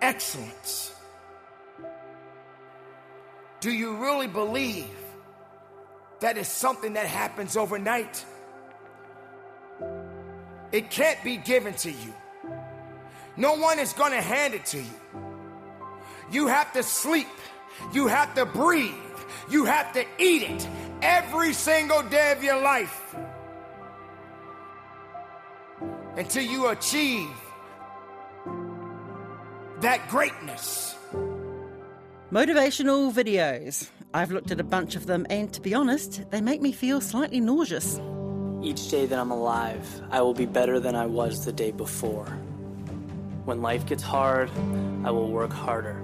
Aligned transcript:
excellence. 0.00 0.94
Do 3.60 3.70
you 3.70 3.96
really 3.96 4.26
believe 4.26 4.90
that 6.20 6.36
is 6.36 6.48
something 6.48 6.92
that 6.94 7.06
happens 7.06 7.56
overnight? 7.56 8.24
It 10.72 10.90
can't 10.90 11.22
be 11.24 11.36
given 11.36 11.74
to 11.74 11.90
you. 11.90 12.14
No 13.36 13.54
one 13.54 13.78
is 13.78 13.92
going 13.92 14.12
to 14.12 14.20
hand 14.20 14.54
it 14.54 14.66
to 14.66 14.78
you. 14.78 15.24
You 16.30 16.46
have 16.48 16.72
to 16.74 16.82
sleep. 16.82 17.28
You 17.92 18.06
have 18.06 18.34
to 18.34 18.44
breathe. 18.44 18.94
You 19.50 19.64
have 19.64 19.92
to 19.94 20.04
eat 20.18 20.42
it 20.42 20.68
every 21.02 21.52
single 21.52 22.02
day 22.02 22.32
of 22.32 22.42
your 22.42 22.60
life 22.60 23.14
until 26.16 26.42
you 26.42 26.68
achieve 26.68 27.28
that 29.84 30.08
greatness. 30.08 30.96
Motivational 32.32 33.12
videos. 33.12 33.90
I've 34.14 34.30
looked 34.30 34.50
at 34.50 34.58
a 34.58 34.64
bunch 34.64 34.96
of 34.96 35.04
them, 35.04 35.26
and 35.28 35.52
to 35.52 35.60
be 35.60 35.74
honest, 35.74 36.22
they 36.30 36.40
make 36.40 36.62
me 36.62 36.72
feel 36.72 37.02
slightly 37.02 37.38
nauseous. 37.38 38.00
Each 38.62 38.88
day 38.88 39.04
that 39.04 39.18
I'm 39.18 39.30
alive, 39.30 39.86
I 40.10 40.22
will 40.22 40.32
be 40.32 40.46
better 40.46 40.80
than 40.80 40.96
I 40.96 41.04
was 41.04 41.44
the 41.44 41.52
day 41.52 41.70
before. 41.70 42.24
When 43.44 43.60
life 43.60 43.84
gets 43.84 44.02
hard, 44.02 44.50
I 45.04 45.10
will 45.10 45.30
work 45.30 45.52
harder. 45.52 46.00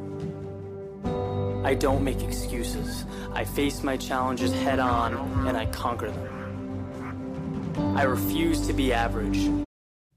I 1.65 1.73
don't 1.75 2.05
make 2.05 2.21
excuses. 2.23 3.07
I 3.33 3.47
face 3.47 3.83
my 3.83 3.97
challenges 3.97 4.53
head 4.53 4.79
on 4.79 5.15
and 5.49 5.57
I 5.57 5.65
conquer 5.67 6.11
them. 6.11 7.97
I 7.97 8.03
refuse 8.03 8.67
to 8.67 8.75
be 8.75 8.93
average. 8.93 9.49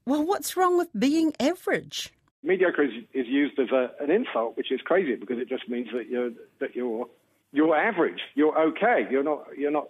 Well, 0.04 0.22
what's 0.26 0.54
wrong 0.54 0.76
with 0.76 0.90
being 0.98 1.32
average? 1.40 2.12
Mediocre 2.44 2.82
is, 2.82 2.92
is 3.14 3.26
used 3.26 3.58
as 3.58 3.70
a, 3.70 3.90
an 4.00 4.10
insult, 4.10 4.56
which 4.56 4.70
is 4.70 4.80
crazy 4.82 5.16
because 5.16 5.38
it 5.38 5.48
just 5.48 5.68
means 5.68 5.88
that 5.94 6.08
you're 6.08 6.30
that 6.60 6.76
you're 6.76 7.06
you're 7.52 7.74
average. 7.74 8.20
You're 8.34 8.56
okay. 8.68 9.06
You're 9.10 9.24
not 9.24 9.46
you're 9.56 9.70
not 9.70 9.88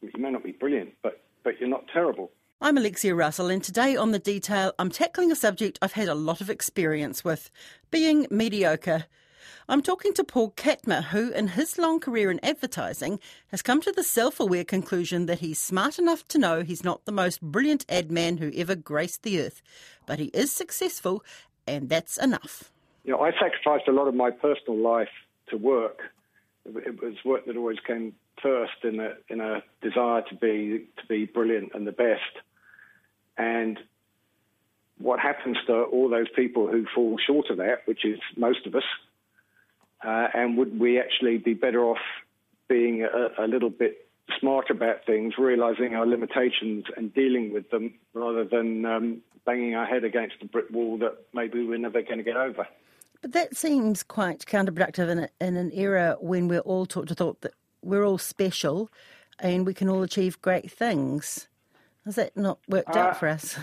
you 0.00 0.10
may 0.16 0.30
not 0.30 0.44
be 0.44 0.52
brilliant, 0.52 0.90
but 1.02 1.20
but 1.42 1.58
you're 1.58 1.68
not 1.68 1.84
terrible. 1.92 2.30
I'm 2.60 2.76
Alexia 2.76 3.14
Russell, 3.14 3.50
and 3.50 3.62
today 3.62 3.96
on 3.96 4.12
The 4.12 4.18
Detail, 4.18 4.72
I'm 4.78 4.90
tackling 4.90 5.30
a 5.30 5.36
subject 5.36 5.78
I've 5.80 5.92
had 5.92 6.08
a 6.08 6.14
lot 6.14 6.40
of 6.40 6.50
experience 6.50 7.24
with 7.24 7.50
being 7.90 8.26
mediocre. 8.30 9.04
I'm 9.70 9.82
talking 9.82 10.14
to 10.14 10.24
Paul 10.24 10.52
Catmur, 10.52 11.04
who, 11.04 11.30
in 11.30 11.48
his 11.48 11.76
long 11.76 12.00
career 12.00 12.30
in 12.30 12.40
advertising, 12.42 13.20
has 13.48 13.60
come 13.60 13.82
to 13.82 13.92
the 13.92 14.02
self 14.02 14.40
aware 14.40 14.64
conclusion 14.64 15.26
that 15.26 15.40
he's 15.40 15.60
smart 15.60 15.98
enough 15.98 16.26
to 16.28 16.38
know 16.38 16.62
he's 16.62 16.82
not 16.82 17.04
the 17.04 17.12
most 17.12 17.42
brilliant 17.42 17.84
ad 17.88 18.10
man 18.10 18.38
who 18.38 18.50
ever 18.56 18.74
graced 18.74 19.24
the 19.24 19.40
earth, 19.40 19.60
but 20.06 20.18
he 20.18 20.26
is 20.32 20.50
successful, 20.50 21.22
and 21.68 21.88
that's 21.88 22.16
enough. 22.16 22.70
You 23.04 23.12
know, 23.12 23.20
I 23.20 23.32
sacrificed 23.32 23.88
a 23.88 23.92
lot 23.92 24.08
of 24.08 24.14
my 24.14 24.30
personal 24.30 24.78
life 24.78 25.08
to 25.50 25.56
work. 25.56 26.00
It 26.66 27.02
was 27.02 27.14
work 27.24 27.46
that 27.46 27.56
always 27.56 27.78
came 27.86 28.14
first 28.42 28.84
in 28.84 29.00
a 29.00 29.14
in 29.28 29.40
a 29.40 29.62
desire 29.80 30.22
to 30.28 30.34
be 30.34 30.86
to 30.98 31.06
be 31.08 31.26
brilliant 31.26 31.72
and 31.74 31.86
the 31.86 31.92
best. 31.92 32.44
And 33.36 33.78
what 34.98 35.20
happens 35.20 35.56
to 35.66 35.82
all 35.84 36.08
those 36.08 36.28
people 36.34 36.66
who 36.66 36.84
fall 36.94 37.16
short 37.24 37.50
of 37.50 37.58
that, 37.58 37.86
which 37.86 38.04
is 38.04 38.18
most 38.36 38.66
of 38.66 38.74
us, 38.74 38.82
uh, 40.04 40.28
and 40.34 40.58
would 40.58 40.78
we 40.78 40.98
actually 40.98 41.38
be 41.38 41.54
better 41.54 41.84
off 41.84 41.98
being 42.68 43.04
a, 43.04 43.44
a 43.44 43.46
little 43.46 43.70
bit 43.70 44.07
smarter 44.38 44.72
about 44.72 45.04
things, 45.06 45.34
realizing 45.38 45.94
our 45.94 46.06
limitations 46.06 46.84
and 46.96 47.12
dealing 47.14 47.52
with 47.52 47.70
them, 47.70 47.94
rather 48.14 48.44
than 48.44 48.84
um, 48.84 49.22
banging 49.46 49.74
our 49.74 49.86
head 49.86 50.04
against 50.04 50.36
a 50.42 50.46
brick 50.46 50.70
wall 50.70 50.98
that 50.98 51.16
maybe 51.32 51.64
we're 51.64 51.78
never 51.78 52.02
going 52.02 52.18
to 52.18 52.24
get 52.24 52.36
over? 52.36 52.66
But 53.20 53.32
that 53.32 53.56
seems 53.56 54.02
quite 54.02 54.46
counterproductive 54.46 55.08
in, 55.08 55.18
a, 55.20 55.28
in 55.40 55.56
an 55.56 55.72
era 55.72 56.16
when 56.20 56.48
we're 56.48 56.60
all 56.60 56.86
taught 56.86 57.08
to 57.08 57.14
thought 57.14 57.40
that 57.40 57.54
we're 57.82 58.04
all 58.04 58.18
special 58.18 58.90
and 59.40 59.66
we 59.66 59.74
can 59.74 59.88
all 59.88 60.02
achieve 60.02 60.40
great 60.42 60.70
things. 60.70 61.48
Has 62.04 62.14
that 62.16 62.36
not 62.36 62.58
worked 62.68 62.96
uh, 62.96 63.00
out 63.00 63.18
for 63.18 63.28
us? 63.28 63.58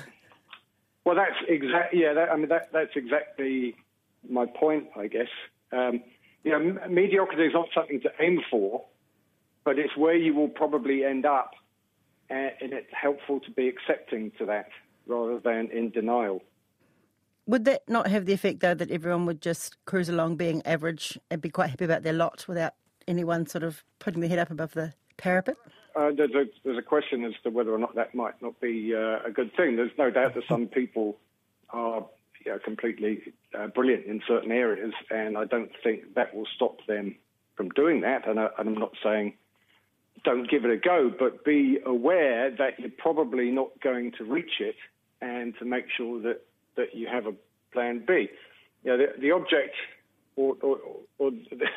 Well, 1.05 1.15
that's 1.15 1.37
exactly 1.47 2.01
yeah. 2.01 2.13
That, 2.13 2.29
I 2.29 2.35
mean, 2.35 2.49
that, 2.49 2.71
that's 2.73 2.95
exactly 2.95 3.75
my 4.29 4.45
point, 4.45 4.87
I 4.97 5.07
guess. 5.07 5.27
Um, 5.71 6.01
you 6.43 6.51
know, 6.51 6.87
mediocrity 6.89 7.43
is 7.43 7.53
not 7.53 7.69
something 7.73 8.01
to 8.01 8.11
aim 8.19 8.41
for, 8.49 8.83
but 9.65 9.79
it's 9.79 9.97
where 9.97 10.15
you 10.15 10.33
will 10.33 10.47
probably 10.47 11.03
end 11.03 11.25
up, 11.25 11.51
and 12.29 12.53
it's 12.61 12.93
helpful 12.93 13.39
to 13.41 13.51
be 13.51 13.67
accepting 13.67 14.31
to 14.37 14.45
that 14.45 14.69
rather 15.07 15.39
than 15.39 15.69
in 15.71 15.89
denial. 15.89 16.41
Would 17.47 17.65
that 17.65 17.87
not 17.87 18.07
have 18.07 18.25
the 18.25 18.33
effect, 18.33 18.61
though, 18.61 18.73
that 18.73 18.89
everyone 18.89 19.25
would 19.25 19.41
just 19.41 19.83
cruise 19.85 20.09
along 20.09 20.37
being 20.37 20.65
average 20.65 21.19
and 21.29 21.41
be 21.41 21.49
quite 21.49 21.69
happy 21.69 21.85
about 21.85 22.03
their 22.03 22.13
lot 22.13 22.45
without 22.47 22.73
anyone 23.07 23.45
sort 23.45 23.63
of 23.63 23.83
putting 23.99 24.21
their 24.21 24.29
head 24.29 24.39
up 24.39 24.49
above 24.49 24.73
the 24.73 24.93
parapet? 25.17 25.57
Uh, 25.95 26.11
there's, 26.15 26.31
a, 26.31 26.45
there's, 26.63 26.77
a, 26.77 26.81
question 26.81 27.23
as 27.23 27.33
to 27.43 27.49
whether 27.49 27.73
or 27.73 27.77
not 27.77 27.95
that 27.95 28.13
might 28.13 28.41
not 28.41 28.59
be 28.59 28.93
uh, 28.93 29.19
a 29.25 29.31
good 29.31 29.55
thing. 29.55 29.75
There's 29.75 29.91
no 29.97 30.09
doubt 30.09 30.33
that 30.33 30.43
some 30.49 30.67
people 30.67 31.17
are 31.69 32.05
you 32.43 32.51
know, 32.51 32.59
completely 32.59 33.33
uh, 33.57 33.67
brilliant 33.67 34.05
in 34.05 34.21
certain 34.27 34.51
areas, 34.51 34.93
and 35.09 35.37
I 35.37 35.45
don't 35.45 35.71
think 35.83 36.15
that 36.15 36.35
will 36.35 36.47
stop 36.55 36.85
them 36.87 37.15
from 37.55 37.69
doing 37.69 38.01
that. 38.01 38.27
And, 38.27 38.39
I, 38.39 38.49
and 38.57 38.69
I'm 38.69 38.75
not 38.75 38.93
saying 39.01 39.35
don't 40.25 40.49
give 40.49 40.65
it 40.65 40.71
a 40.71 40.77
go, 40.77 41.11
but 41.17 41.45
be 41.45 41.79
aware 41.85 42.51
that 42.51 42.79
you're 42.79 42.89
probably 42.97 43.51
not 43.51 43.69
going 43.81 44.11
to 44.17 44.25
reach 44.25 44.59
it, 44.59 44.75
and 45.21 45.53
to 45.59 45.65
make 45.65 45.85
sure 45.95 46.21
that, 46.21 46.41
that 46.75 46.93
you 46.93 47.07
have 47.07 47.25
a 47.25 47.33
plan 47.71 48.03
B. 48.05 48.27
You 48.83 48.91
know, 48.91 48.97
the, 48.97 49.21
the 49.21 49.31
object 49.31 49.75
or, 50.35 50.55
or, 50.61 50.77
or 51.17 51.31
the, 51.31 51.67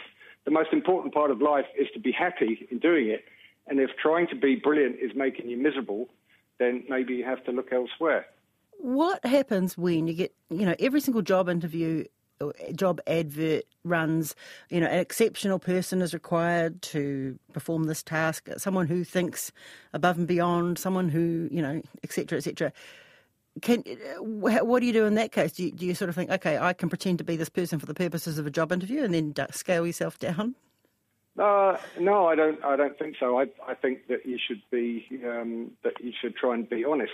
the 0.44 0.50
most 0.50 0.72
important 0.72 1.14
part 1.14 1.30
of 1.30 1.40
life 1.40 1.66
is 1.78 1.86
to 1.94 2.00
be 2.00 2.10
happy 2.10 2.66
in 2.70 2.78
doing 2.78 3.08
it. 3.08 3.24
And 3.66 3.78
if 3.80 3.90
trying 4.02 4.26
to 4.28 4.36
be 4.36 4.56
brilliant 4.56 4.96
is 5.00 5.12
making 5.14 5.48
you 5.48 5.56
miserable, 5.56 6.08
then 6.58 6.84
maybe 6.88 7.14
you 7.14 7.24
have 7.24 7.44
to 7.44 7.52
look 7.52 7.72
elsewhere. 7.72 8.26
What 8.78 9.24
happens 9.24 9.76
when 9.76 10.06
you 10.06 10.14
get, 10.14 10.34
you 10.50 10.64
know, 10.64 10.74
every 10.78 11.00
single 11.00 11.22
job 11.22 11.48
interview, 11.48 12.04
job 12.74 13.00
advert 13.06 13.64
runs, 13.84 14.34
you 14.70 14.80
know, 14.80 14.86
an 14.86 14.98
exceptional 14.98 15.58
person 15.58 16.02
is 16.02 16.14
required 16.14 16.80
to 16.82 17.38
perform 17.52 17.84
this 17.84 18.02
task, 18.02 18.48
someone 18.56 18.86
who 18.86 19.04
thinks 19.04 19.52
above 19.92 20.18
and 20.18 20.26
beyond, 20.26 20.78
someone 20.78 21.08
who, 21.08 21.48
you 21.50 21.62
know, 21.62 21.82
etc., 22.02 22.38
etc. 22.38 22.72
Can 23.60 23.82
what 24.20 24.80
do 24.80 24.86
you 24.86 24.92
do 24.92 25.04
in 25.04 25.14
that 25.14 25.32
case? 25.32 25.52
Do 25.52 25.64
you, 25.64 25.72
do 25.72 25.84
you 25.84 25.94
sort 25.94 26.08
of 26.08 26.14
think, 26.14 26.30
okay, 26.30 26.58
I 26.58 26.72
can 26.72 26.88
pretend 26.88 27.18
to 27.18 27.24
be 27.24 27.36
this 27.36 27.48
person 27.48 27.78
for 27.78 27.86
the 27.86 27.94
purposes 27.94 28.38
of 28.38 28.46
a 28.46 28.50
job 28.50 28.70
interview, 28.70 29.02
and 29.02 29.12
then 29.12 29.34
scale 29.50 29.86
yourself 29.86 30.18
down? 30.18 30.54
Uh, 31.38 31.76
no, 32.00 32.26
I 32.26 32.34
don't. 32.34 32.62
I 32.64 32.76
don't 32.76 32.98
think 32.98 33.16
so. 33.18 33.38
I, 33.38 33.46
I 33.66 33.74
think 33.74 34.08
that 34.08 34.26
you 34.26 34.38
should 34.44 34.62
be 34.70 35.06
um, 35.24 35.72
that 35.84 35.94
you 36.00 36.12
should 36.20 36.36
try 36.36 36.54
and 36.54 36.68
be 36.68 36.84
honest, 36.84 37.12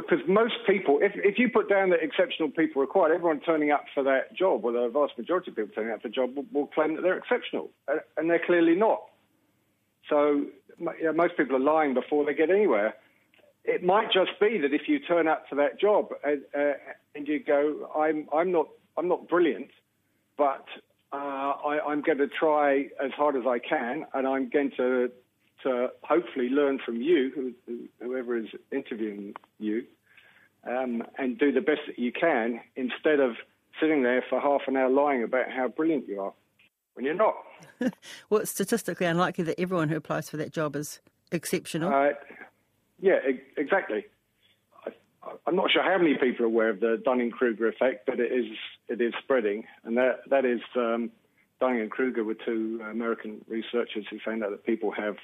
because 0.00 0.26
most 0.28 0.54
people, 0.66 0.98
if 1.00 1.12
if 1.16 1.38
you 1.38 1.48
put 1.48 1.68
down 1.68 1.90
that 1.90 2.02
exceptional 2.02 2.50
people 2.50 2.80
required, 2.82 3.12
everyone 3.14 3.40
turning 3.40 3.70
up 3.70 3.84
for 3.94 4.02
that 4.04 4.34
job, 4.36 4.64
or 4.64 4.72
the 4.72 4.88
vast 4.88 5.16
majority 5.18 5.50
of 5.50 5.56
people 5.56 5.72
turning 5.74 5.92
up 5.92 6.02
for 6.02 6.08
the 6.08 6.14
job, 6.14 6.36
will, 6.36 6.46
will 6.52 6.66
claim 6.66 6.96
that 6.96 7.02
they're 7.02 7.18
exceptional, 7.18 7.70
and 8.16 8.30
they're 8.30 8.44
clearly 8.44 8.74
not. 8.74 9.02
So 10.08 10.46
you 10.78 11.04
know, 11.04 11.12
most 11.12 11.36
people 11.36 11.56
are 11.56 11.60
lying 11.60 11.94
before 11.94 12.24
they 12.24 12.34
get 12.34 12.50
anywhere 12.50 12.94
it 13.68 13.84
might 13.84 14.10
just 14.10 14.30
be 14.40 14.58
that 14.58 14.72
if 14.72 14.88
you 14.88 14.98
turn 14.98 15.28
up 15.28 15.44
for 15.48 15.54
that 15.56 15.78
job 15.78 16.08
and, 16.24 16.42
uh, 16.56 16.72
and 17.14 17.28
you 17.28 17.38
go, 17.38 17.90
I'm, 17.94 18.26
I'm 18.34 18.50
not, 18.50 18.68
I'm 18.96 19.08
not 19.08 19.28
brilliant, 19.28 19.68
but 20.38 20.64
uh, 21.12 21.16
I, 21.16 21.92
am 21.92 22.00
going 22.00 22.18
to 22.18 22.28
try 22.28 22.86
as 23.02 23.10
hard 23.12 23.36
as 23.36 23.42
I 23.46 23.58
can, 23.58 24.06
and 24.14 24.26
I'm 24.26 24.48
going 24.48 24.72
to, 24.78 25.10
to 25.62 25.88
hopefully 26.02 26.48
learn 26.48 26.78
from 26.84 27.00
you, 27.00 27.54
whoever 28.00 28.36
is 28.36 28.48
interviewing 28.72 29.34
you, 29.58 29.84
um, 30.66 31.02
and 31.16 31.38
do 31.38 31.52
the 31.52 31.60
best 31.60 31.80
that 31.86 31.98
you 31.98 32.12
can 32.12 32.60
instead 32.76 33.20
of 33.20 33.36
sitting 33.80 34.02
there 34.02 34.24
for 34.28 34.40
half 34.40 34.62
an 34.66 34.76
hour 34.76 34.88
lying 34.88 35.22
about 35.22 35.50
how 35.50 35.68
brilliant 35.68 36.08
you 36.08 36.20
are 36.20 36.32
when 36.94 37.04
you're 37.04 37.14
not. 37.14 37.34
well, 38.30 38.40
it's 38.40 38.50
statistically 38.50 39.06
unlikely 39.06 39.44
that 39.44 39.60
everyone 39.60 39.88
who 39.88 39.96
applies 39.96 40.28
for 40.28 40.36
that 40.36 40.52
job 40.52 40.74
is 40.76 41.00
exceptional. 41.30 41.92
Uh, 41.92 42.10
yeah, 43.00 43.18
exactly. 43.56 44.04
I, 44.84 44.90
am 45.46 45.56
not 45.56 45.70
sure 45.70 45.82
how 45.82 45.98
many 45.98 46.16
people 46.16 46.44
are 46.44 46.48
aware 46.48 46.70
of 46.70 46.80
the 46.80 47.00
Dunning-Kruger 47.04 47.68
effect, 47.68 48.06
but 48.06 48.18
it 48.18 48.32
is 48.32 48.46
it 48.88 49.00
is 49.00 49.12
spreading, 49.22 49.64
and 49.84 49.96
that 49.96 50.20
that 50.28 50.44
is 50.44 50.60
um, 50.76 51.10
Dunning 51.60 51.82
and 51.82 51.90
Kruger 51.90 52.24
were 52.24 52.34
two 52.34 52.80
American 52.90 53.44
researchers 53.48 54.06
who 54.10 54.18
found 54.24 54.42
out 54.42 54.50
that 54.50 54.64
people 54.64 54.90
have 54.90 55.16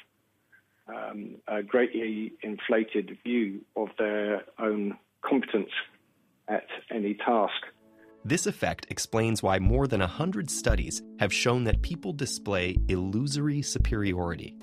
um, 0.88 1.36
a 1.48 1.62
greatly 1.62 2.32
inflated 2.42 3.16
view 3.24 3.60
of 3.76 3.88
their 3.98 4.44
own 4.58 4.96
competence 5.22 5.70
at 6.48 6.66
any 6.90 7.14
task. 7.14 7.54
This 8.24 8.46
effect 8.46 8.86
explains 8.88 9.42
why 9.42 9.58
more 9.58 9.86
than 9.86 10.00
100 10.00 10.50
studies 10.50 11.02
have 11.20 11.32
shown 11.32 11.64
that 11.64 11.82
people 11.82 12.12
display 12.12 12.76
illusory 12.88 13.60
superiority 13.60 14.56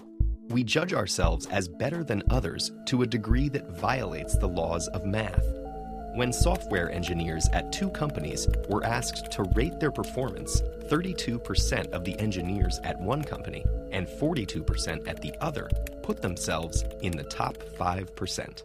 we 0.52 0.64
judge 0.64 0.94
ourselves 0.94 1.48
as 1.48 1.68
better 1.68 2.04
than 2.04 2.24
others 2.30 2.72
to 2.86 3.02
a 3.02 3.08
degree 3.08 3.50
that 3.50 3.70
violates 3.80 4.38
the 4.38 4.48
laws 4.48 4.88
of 4.90 5.06
math. 5.06 5.46
When 6.14 6.34
software 6.34 6.92
engineers 6.92 7.48
at 7.54 7.72
two 7.72 7.90
companies 7.90 8.46
were 8.68 8.84
asked 8.84 9.32
to 9.32 9.44
rate 9.56 9.80
their 9.80 9.92
performance, 9.92 10.62
32% 10.90 11.90
of 11.92 12.04
the 12.04 12.20
engineers 12.20 12.82
at 12.84 13.00
one 13.00 13.24
company 13.24 13.64
and 13.92 14.06
42% 14.06 15.08
at 15.08 15.22
the 15.22 15.34
other 15.40 15.70
put 16.04 16.22
themselves 16.22 16.84
in 17.02 17.16
the 17.16 17.24
top 17.24 17.56
5%. 17.80 18.64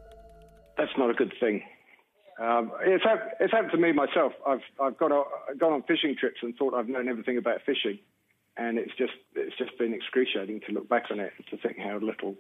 That's 0.76 0.90
not 0.98 1.10
a 1.10 1.14
good 1.14 1.32
thing. 1.38 1.62
Um, 2.40 2.72
it's, 2.80 3.04
happened, 3.04 3.30
it's 3.38 3.52
happened 3.52 3.70
to 3.70 3.78
me 3.78 3.92
myself. 3.92 4.32
I've, 4.44 4.60
I've 4.82 4.98
gone, 4.98 5.12
on, 5.12 5.24
gone 5.56 5.72
on 5.72 5.82
fishing 5.84 6.16
trips 6.18 6.38
and 6.42 6.56
thought 6.56 6.74
I've 6.74 6.88
known 6.88 7.06
everything 7.06 7.38
about 7.38 7.62
fishing. 7.64 8.00
And 8.56 8.76
it's 8.76 8.92
just, 8.98 9.12
it's 9.36 9.56
just 9.56 9.78
been 9.78 9.94
excruciating 9.94 10.62
to 10.66 10.72
look 10.72 10.88
back 10.88 11.04
on 11.12 11.20
it 11.20 11.32
and 11.36 11.46
to 11.48 11.56
think 11.58 11.78
how 11.78 11.98
little, 11.98 12.34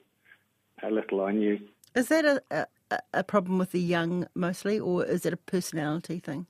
how 0.78 0.90
little 0.90 1.22
I 1.22 1.30
knew. 1.30 1.60
Is 1.94 2.08
that 2.08 2.24
a, 2.50 2.66
a, 3.12 3.24
problem 3.24 3.58
with 3.58 3.72
the 3.72 3.80
young 3.80 4.26
mostly, 4.34 4.78
or 4.78 5.04
is 5.04 5.26
it 5.26 5.32
a 5.32 5.36
personality 5.36 6.18
thing? 6.18 6.46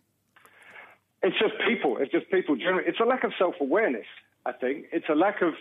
It's 1.23 1.39
just 1.39 1.55
people. 1.67 1.97
It's 1.99 2.13
just 2.13 2.31
people 2.31 2.57
generally. 2.57 2.85
It's 2.87 3.01
a 3.01 3.05
lack 3.05 3.25
of 3.25 3.33
self 3.39 3.55
awareness, 3.61 4.07
I 4.45 4.53
think. 4.53 4.87
It's 4.93 5.09
a 5.09 5.15
lack 5.15 5.43
of 5.43 5.55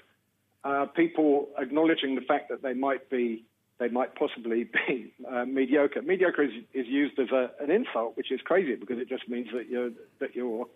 uh, 0.63 0.85
people 0.87 1.49
acknowledging 1.57 2.15
the 2.15 2.21
fact 2.21 2.49
that 2.49 2.61
they 2.61 2.73
might 2.73 3.09
be, 3.09 3.45
they 3.79 3.87
might 3.87 4.15
possibly 4.15 4.69
be 4.87 5.13
uh, 5.29 5.45
mediocre. 5.45 6.01
Mediocre 6.01 6.43
is, 6.43 6.51
is 6.73 6.87
used 6.87 7.17
as 7.19 7.31
a, 7.31 7.51
an 7.61 7.71
insult, 7.71 8.17
which 8.17 8.31
is 8.31 8.41
crazy 8.41 8.75
because 8.75 8.99
it 8.99 9.09
just 9.09 9.27
means 9.29 9.47
that 9.53 9.69
you're 9.69 9.91
that 10.19 10.35
you're 10.35 10.67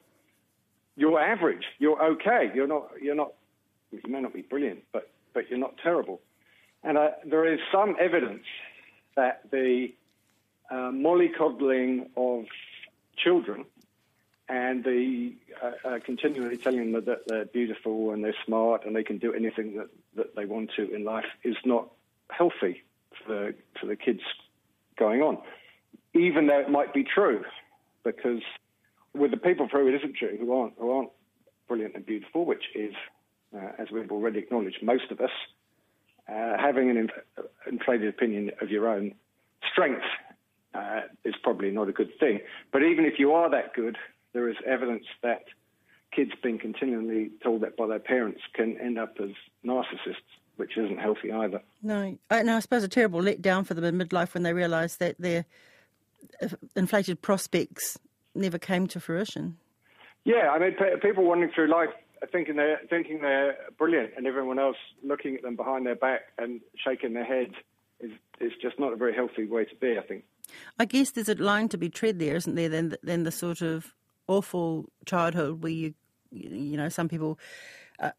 you're 0.95 1.19
average. 1.19 1.63
You're 1.77 2.01
okay. 2.13 2.51
You're 2.53 2.67
not. 2.67 2.89
You're 3.01 3.15
not. 3.15 3.33
You 3.91 4.01
may 4.07 4.21
not 4.21 4.33
be 4.33 4.41
brilliant, 4.41 4.83
but 4.91 5.09
but 5.33 5.49
you're 5.49 5.59
not 5.59 5.75
terrible. 5.81 6.21
And 6.83 6.97
uh, 6.97 7.09
there 7.25 7.51
is 7.51 7.59
some 7.71 7.95
evidence 7.99 8.43
that 9.19 9.41
the 9.51 9.89
uh, 10.71 10.91
mollycoddling 11.05 12.09
of 12.15 12.45
children 13.17 13.65
and 14.47 14.85
the 14.85 15.33
uh, 15.61 15.89
uh, 15.89 15.99
continually 16.05 16.55
telling 16.55 16.93
them 16.93 17.03
that 17.03 17.27
they're 17.27 17.45
beautiful 17.45 18.11
and 18.13 18.23
they're 18.23 18.41
smart 18.45 18.85
and 18.85 18.95
they 18.95 19.03
can 19.03 19.17
do 19.17 19.33
anything 19.33 19.75
that, 19.75 19.89
that 20.15 20.35
they 20.37 20.45
want 20.45 20.71
to 20.77 20.89
in 20.95 21.03
life 21.03 21.25
is 21.43 21.57
not 21.65 21.89
healthy 22.29 22.81
for 23.17 23.33
the, 23.33 23.55
for 23.77 23.87
the 23.87 23.97
kids 23.97 24.21
going 24.97 25.21
on, 25.21 25.37
even 26.13 26.47
though 26.47 26.61
it 26.61 26.69
might 26.69 26.93
be 26.93 27.03
true, 27.03 27.43
because 28.05 28.41
with 29.13 29.31
the 29.31 29.37
people 29.37 29.67
for 29.67 29.79
whom 29.79 29.93
it 29.93 29.97
isn't 29.97 30.15
true, 30.15 30.37
who 30.39 30.53
aren't, 30.53 30.73
who 30.79 30.91
aren't 30.91 31.09
brilliant 31.67 31.93
and 31.95 32.05
beautiful, 32.05 32.45
which 32.45 32.63
is, 32.73 32.93
uh, 33.53 33.71
as 33.77 33.91
we've 33.91 34.11
already 34.11 34.39
acknowledged, 34.39 34.81
most 34.81 35.11
of 35.11 35.19
us, 35.19 35.31
uh, 36.29 36.57
having 36.57 36.89
an 36.89 36.97
inf- 36.97 37.45
inflated 37.69 38.07
opinion 38.07 38.51
of 38.61 38.69
your 38.69 38.87
own 38.87 39.13
strength 39.71 40.05
uh, 40.73 41.01
is 41.25 41.35
probably 41.41 41.71
not 41.71 41.89
a 41.89 41.91
good 41.91 42.11
thing. 42.19 42.39
But 42.71 42.83
even 42.83 43.05
if 43.05 43.17
you 43.17 43.33
are 43.33 43.49
that 43.49 43.73
good, 43.73 43.97
there 44.33 44.49
is 44.49 44.55
evidence 44.65 45.05
that 45.23 45.45
kids 46.15 46.31
being 46.41 46.59
continually 46.59 47.31
told 47.43 47.61
that 47.61 47.77
by 47.77 47.87
their 47.87 47.99
parents 47.99 48.41
can 48.53 48.77
end 48.79 48.97
up 48.97 49.15
as 49.21 49.29
narcissists, 49.65 50.15
which 50.57 50.77
isn't 50.77 50.99
healthy 50.99 51.31
either. 51.31 51.61
No, 51.81 52.17
I, 52.29 52.43
no, 52.43 52.57
I 52.57 52.59
suppose 52.59 52.83
a 52.83 52.87
terrible 52.87 53.21
letdown 53.21 53.65
for 53.65 53.73
them 53.73 53.83
in 53.83 54.07
midlife 54.07 54.33
when 54.33 54.43
they 54.43 54.53
realise 54.53 54.97
that 54.97 55.15
their 55.19 55.45
uh, 56.41 56.47
inflated 56.75 57.21
prospects 57.21 57.97
never 58.35 58.57
came 58.57 58.87
to 58.87 58.99
fruition. 58.99 59.57
Yeah, 60.25 60.49
I 60.51 60.59
mean, 60.59 60.75
people 61.01 61.23
wandering 61.23 61.51
through 61.53 61.67
life 61.71 61.89
thinking 62.31 62.55
they're 62.55 62.81
thinking 62.89 63.21
they're 63.21 63.57
brilliant, 63.77 64.11
and 64.17 64.27
everyone 64.27 64.59
else 64.59 64.77
looking 65.03 65.35
at 65.35 65.41
them 65.41 65.55
behind 65.55 65.85
their 65.85 65.95
back 65.95 66.21
and 66.37 66.61
shaking 66.75 67.13
their 67.13 67.25
heads 67.25 67.53
is 67.99 68.11
is 68.39 68.51
just 68.61 68.79
not 68.79 68.93
a 68.93 68.95
very 68.95 69.13
healthy 69.13 69.45
way 69.45 69.65
to 69.65 69.75
be. 69.75 69.97
I 69.97 70.01
think. 70.01 70.23
I 70.79 70.85
guess 70.85 71.11
there's 71.11 71.29
a 71.29 71.35
line 71.35 71.69
to 71.69 71.77
be 71.77 71.89
tread 71.89 72.19
there, 72.19 72.35
isn't 72.35 72.55
there? 72.55 72.69
Then, 72.69 72.95
then 73.03 73.23
the 73.23 73.31
sort 73.31 73.61
of 73.61 73.93
awful 74.27 74.85
childhood 75.05 75.61
where 75.61 75.71
you, 75.71 75.93
you 76.31 76.75
know, 76.75 76.89
some 76.89 77.07
people 77.07 77.37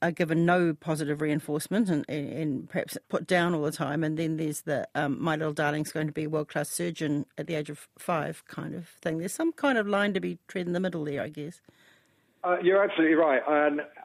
are 0.02 0.10
given 0.10 0.44
no 0.44 0.74
positive 0.74 1.20
reinforcement 1.20 1.88
and, 1.88 2.04
and 2.08 2.68
perhaps 2.68 2.98
put 3.08 3.26
down 3.26 3.54
all 3.54 3.62
the 3.62 3.72
time. 3.72 4.04
And 4.04 4.18
then 4.18 4.36
there's 4.36 4.62
the 4.62 4.86
um, 4.94 5.22
my 5.22 5.36
little 5.36 5.54
darling's 5.54 5.92
going 5.92 6.06
to 6.06 6.12
be 6.12 6.24
a 6.24 6.28
world 6.28 6.48
class 6.48 6.68
surgeon 6.68 7.26
at 7.38 7.46
the 7.46 7.54
age 7.54 7.70
of 7.70 7.88
five 7.98 8.44
kind 8.46 8.74
of 8.74 8.88
thing. 9.02 9.18
There's 9.18 9.32
some 9.32 9.52
kind 9.52 9.78
of 9.78 9.86
line 9.86 10.12
to 10.14 10.20
be 10.20 10.38
tread 10.48 10.66
in 10.66 10.72
the 10.72 10.80
middle 10.80 11.04
there, 11.04 11.22
I 11.22 11.28
guess. 11.28 11.60
Uh, 12.42 12.56
you're 12.62 12.82
absolutely 12.82 13.16
right. 13.16 13.42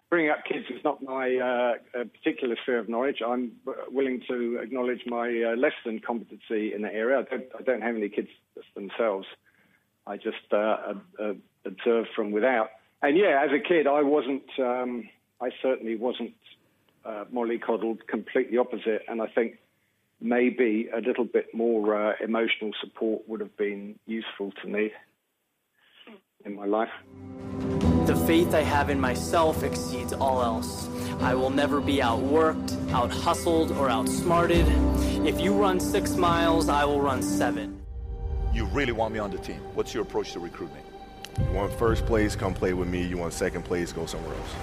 Bringing 0.10 0.30
up 0.30 0.40
kids 0.48 0.66
is 0.70 0.84
not 0.84 1.02
my 1.02 1.36
uh, 1.38 2.04
particular 2.06 2.56
sphere 2.62 2.80
of 2.80 2.90
knowledge. 2.90 3.22
I'm 3.26 3.54
willing 3.92 4.22
to 4.28 4.60
acknowledge 4.62 5.02
my 5.06 5.54
uh, 5.54 5.56
less 5.56 5.74
than 5.86 6.00
competency 6.00 6.74
in 6.74 6.82
the 6.82 6.94
area. 6.94 7.20
I 7.20 7.24
don't, 7.24 7.46
I 7.58 7.62
don't, 7.64 7.82
have 7.82 7.96
any 7.96 8.10
kids 8.10 8.30
themselves. 8.76 9.26
I 10.06 10.18
just 10.18 10.52
uh, 10.52 10.94
observe 11.66 12.06
from 12.16 12.32
without. 12.32 12.70
And 13.02 13.18
yeah, 13.18 13.44
as 13.44 13.52
a 13.52 13.60
kid, 13.60 13.88
I 13.88 14.02
wasn't. 14.04 14.44
Um, 14.60 15.10
I 15.42 15.50
certainly 15.62 15.96
wasn't 15.96 16.34
uh, 17.06 17.26
mollycoddled. 17.34 18.08
Completely 18.08 18.58
opposite. 18.58 19.04
And 19.08 19.22
I 19.22 19.28
think 19.28 19.60
maybe 20.22 20.90
a 20.96 21.02
little 21.02 21.26
bit 21.26 21.54
more 21.54 22.12
uh, 22.12 22.14
emotional 22.22 22.72
support 22.82 23.28
would 23.28 23.40
have 23.40 23.56
been 23.58 24.00
useful 24.06 24.52
to 24.64 24.68
me 24.68 24.92
in 26.46 26.56
my 26.56 26.66
life. 26.66 27.85
The 28.06 28.16
faith 28.28 28.54
I 28.54 28.62
have 28.62 28.92
in 28.92 29.00
myself 29.00 29.64
exceeds 29.64 30.14
all 30.14 30.44
else. 30.44 30.88
I 31.22 31.34
will 31.34 31.50
never 31.50 31.82
be 31.82 31.98
outworked, 31.98 32.92
out 32.92 33.10
hustled, 33.10 33.72
or 33.72 33.90
outsmarted. 33.90 34.68
If 35.26 35.42
you 35.42 35.56
run 35.56 35.80
six 35.80 36.16
miles, 36.16 36.70
I 36.70 36.86
will 36.86 37.02
run 37.02 37.24
seven. 37.24 37.82
You 38.54 38.66
really 38.66 38.92
want 38.92 39.12
me 39.12 39.20
on 39.20 39.32
the 39.32 39.40
team. 39.40 39.60
What's 39.74 39.92
your 39.92 40.04
approach 40.04 40.34
to 40.34 40.40
recruiting? 40.40 40.84
You 41.40 41.52
want 41.56 41.74
first 41.74 42.06
place, 42.06 42.36
come 42.36 42.54
play 42.54 42.74
with 42.74 42.88
me. 42.88 43.02
You 43.02 43.18
want 43.18 43.34
second 43.34 43.64
place, 43.64 43.92
go 43.92 44.06
somewhere 44.06 44.36
else. 44.36 44.56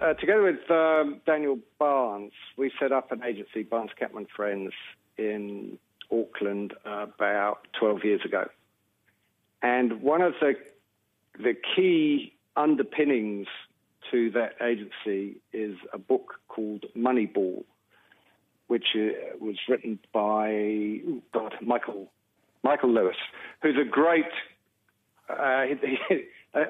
Uh, 0.00 0.14
together 0.14 0.42
with 0.42 0.70
um, 0.70 1.20
Daniel 1.26 1.58
Barnes, 1.80 2.32
we 2.56 2.70
set 2.78 2.92
up 2.92 3.10
an 3.10 3.24
agency, 3.24 3.64
Barnes 3.64 3.90
Catmur 4.00 4.28
Friends, 4.36 4.72
in 5.18 5.76
Auckland 6.12 6.72
uh, 6.86 7.06
about 7.16 7.66
12 7.80 8.04
years 8.04 8.20
ago. 8.24 8.46
And 9.62 10.02
one 10.02 10.20
of 10.20 10.34
the 10.40 10.54
the 11.38 11.54
key 11.54 12.32
underpinnings 12.56 13.46
to 14.10 14.30
that 14.30 14.54
agency 14.62 15.36
is 15.52 15.76
a 15.92 15.98
book 15.98 16.34
called 16.48 16.86
Moneyball, 16.96 17.64
which 18.68 18.86
uh, 18.94 19.36
was 19.40 19.56
written 19.68 19.98
by 20.12 21.00
God, 21.32 21.54
Michael 21.60 22.10
Michael 22.62 22.92
Lewis, 22.92 23.16
who's 23.62 23.76
a 23.80 23.88
great. 23.88 24.24
Uh, 25.28 25.66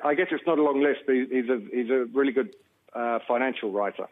I 0.05 0.15
guess 0.15 0.29
it's 0.31 0.47
not 0.47 0.59
a 0.59 0.63
long 0.63 0.83
list, 0.83 1.01
but 1.07 1.15
he's 1.15 1.49
a 1.49 1.61
he's 1.73 1.91
a 1.91 2.07
really 2.13 2.33
good 2.33 2.55
uh, 2.95 3.19
financial 3.27 3.71
writer. 3.71 4.07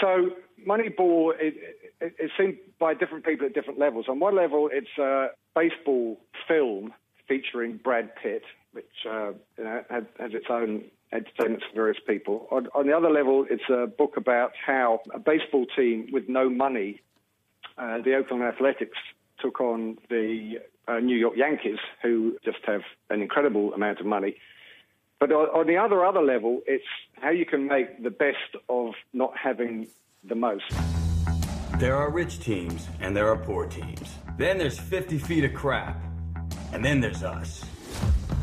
So 0.00 0.30
Moneyball 0.66 1.32
it, 1.38 1.76
it, 2.00 2.30
seen 2.38 2.58
by 2.78 2.94
different 2.94 3.24
people 3.24 3.46
at 3.46 3.54
different 3.54 3.78
levels. 3.78 4.06
On 4.08 4.18
one 4.18 4.36
level, 4.36 4.70
it's 4.72 4.98
a 4.98 5.28
baseball 5.54 6.18
film 6.48 6.92
featuring 7.28 7.78
Brad 7.82 8.10
Pitt, 8.22 8.42
which 8.72 8.84
uh, 9.08 9.32
you 9.58 9.64
know, 9.64 9.82
has, 9.90 10.04
its 10.18 10.46
own 10.50 10.84
entertainment 11.12 11.62
for 11.68 11.74
various 11.74 11.98
people. 12.06 12.46
On, 12.50 12.68
on, 12.74 12.86
the 12.86 12.96
other 12.96 13.10
level, 13.10 13.46
it's 13.50 13.62
a 13.68 13.86
book 13.86 14.16
about 14.16 14.52
how 14.64 15.00
a 15.14 15.18
baseball 15.18 15.66
team 15.76 16.08
with 16.12 16.28
no 16.28 16.48
money, 16.48 17.00
uh, 17.78 17.98
the 18.02 18.14
Oakland 18.14 18.42
Athletics, 18.42 18.98
took 19.40 19.60
on 19.60 19.98
the 20.08 20.58
uh, 20.88 20.98
New 20.98 21.16
York 21.16 21.34
Yankees, 21.36 21.78
who 22.02 22.36
just 22.44 22.58
have 22.66 22.82
an 23.10 23.20
incredible 23.20 23.72
amount 23.74 24.00
of 24.00 24.06
money. 24.06 24.36
But 25.20 25.30
on 25.30 25.68
the 25.68 25.76
other 25.76 26.04
other 26.04 26.20
level, 26.20 26.62
it's 26.66 26.84
how 27.20 27.30
you 27.30 27.46
can 27.46 27.68
make 27.68 28.02
the 28.02 28.10
best 28.10 28.56
of 28.68 28.94
not 29.12 29.32
having 29.36 29.86
the 30.24 30.34
most. 30.34 30.64
There 31.78 31.96
are 31.96 32.10
rich 32.10 32.40
teams 32.40 32.88
and 33.00 33.16
there 33.16 33.28
are 33.28 33.36
poor 33.36 33.66
teams. 33.66 34.18
Then 34.36 34.58
there's 34.58 34.78
50 34.78 35.18
feet 35.18 35.44
of 35.44 35.54
crap. 35.54 35.96
And 36.72 36.84
then 36.84 37.00
there's 37.00 37.22
us. 37.22 37.64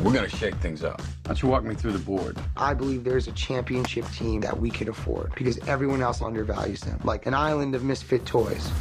We're 0.04 0.14
going 0.14 0.30
to 0.30 0.36
shake 0.36 0.56
things 0.56 0.84
up. 0.84 1.02
Why 1.02 1.08
don't 1.26 1.42
you 1.42 1.50
walk 1.50 1.64
me 1.64 1.76
through 1.76 1.94
the 1.94 2.00
board? 2.00 2.38
I 2.56 2.74
believe 2.74 3.04
there's 3.04 3.28
a 3.28 3.32
championship 3.34 4.06
team 4.12 4.42
that 4.42 4.58
we 4.58 4.70
can 4.70 4.88
afford 4.88 5.34
because 5.36 5.58
everyone 5.68 6.02
else 6.02 6.22
undervalues 6.22 6.82
them, 6.82 7.00
like 7.04 7.26
an 7.26 7.34
island 7.34 7.76
of 7.76 7.84
misfit 7.84 8.26
toys. 8.26 8.72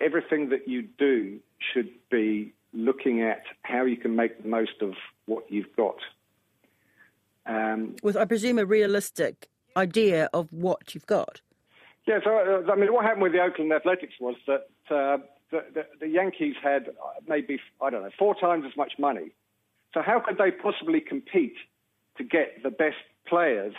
Everything 0.00 0.48
that 0.48 0.66
you 0.66 0.88
do 0.98 1.40
should 1.72 1.90
be 2.10 2.54
looking 2.72 3.22
at 3.22 3.42
how 3.62 3.84
you 3.84 3.96
can 3.96 4.16
make 4.16 4.42
the 4.42 4.48
most 4.48 4.80
of 4.80 4.94
what 5.26 5.44
you've 5.50 5.74
got. 5.76 5.96
Um, 7.44 7.96
With, 8.02 8.16
I 8.16 8.24
presume, 8.24 8.58
a 8.58 8.64
realistic 8.64 9.48
idea 9.76 10.30
of 10.32 10.52
what 10.52 10.94
you've 10.94 11.06
got. 11.06 11.40
Yeah, 12.06 12.20
so 12.24 12.64
uh, 12.66 12.72
I 12.72 12.76
mean, 12.76 12.92
what 12.92 13.04
happened 13.04 13.22
with 13.22 13.32
the 13.32 13.40
Oakland 13.40 13.72
Athletics 13.72 14.14
was 14.20 14.36
that 14.46 14.68
uh, 14.94 15.18
the, 15.50 15.64
the, 15.74 15.86
the 16.00 16.08
Yankees 16.08 16.54
had 16.62 16.88
uh, 16.88 17.20
maybe, 17.26 17.58
I 17.80 17.90
don't 17.90 18.02
know, 18.02 18.10
four 18.18 18.34
times 18.34 18.64
as 18.66 18.76
much 18.76 18.92
money. 18.98 19.30
So 19.92 20.02
how 20.02 20.20
could 20.20 20.38
they 20.38 20.50
possibly 20.50 21.00
compete 21.00 21.56
to 22.16 22.24
get 22.24 22.62
the 22.62 22.70
best 22.70 22.96
players 23.26 23.74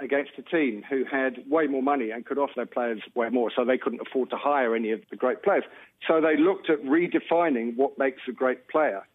against 0.00 0.32
a 0.38 0.42
team 0.42 0.82
who 0.88 1.04
had 1.04 1.44
way 1.48 1.66
more 1.66 1.82
money 1.82 2.10
and 2.10 2.26
could 2.26 2.38
offer 2.38 2.54
their 2.56 2.66
players 2.66 3.00
way 3.14 3.28
more, 3.28 3.50
so 3.54 3.64
they 3.64 3.78
couldn't 3.78 4.00
afford 4.00 4.30
to 4.30 4.36
hire 4.36 4.74
any 4.74 4.90
of 4.90 5.00
the 5.10 5.16
great 5.16 5.42
players. 5.42 5.64
So 6.06 6.20
they 6.20 6.36
looked 6.36 6.68
at 6.70 6.82
redefining 6.82 7.76
what 7.76 7.98
makes 7.98 8.22
a 8.28 8.32
great 8.32 8.68
player. 8.68 9.06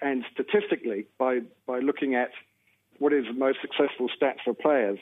And 0.00 0.24
statistically, 0.32 1.06
by, 1.18 1.40
by 1.66 1.78
looking 1.78 2.14
at 2.14 2.30
what 2.98 3.12
is 3.12 3.24
the 3.26 3.32
most 3.32 3.58
successful 3.60 4.08
stats 4.08 4.38
for 4.44 4.54
players, 4.54 4.98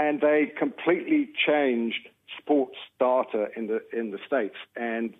and 0.00 0.22
they 0.22 0.50
completely 0.58 1.28
changed 1.46 2.08
sports 2.38 2.76
data 2.98 3.48
in 3.54 3.66
the 3.66 3.82
in 3.92 4.10
the 4.12 4.18
states. 4.26 4.56
And 4.74 5.12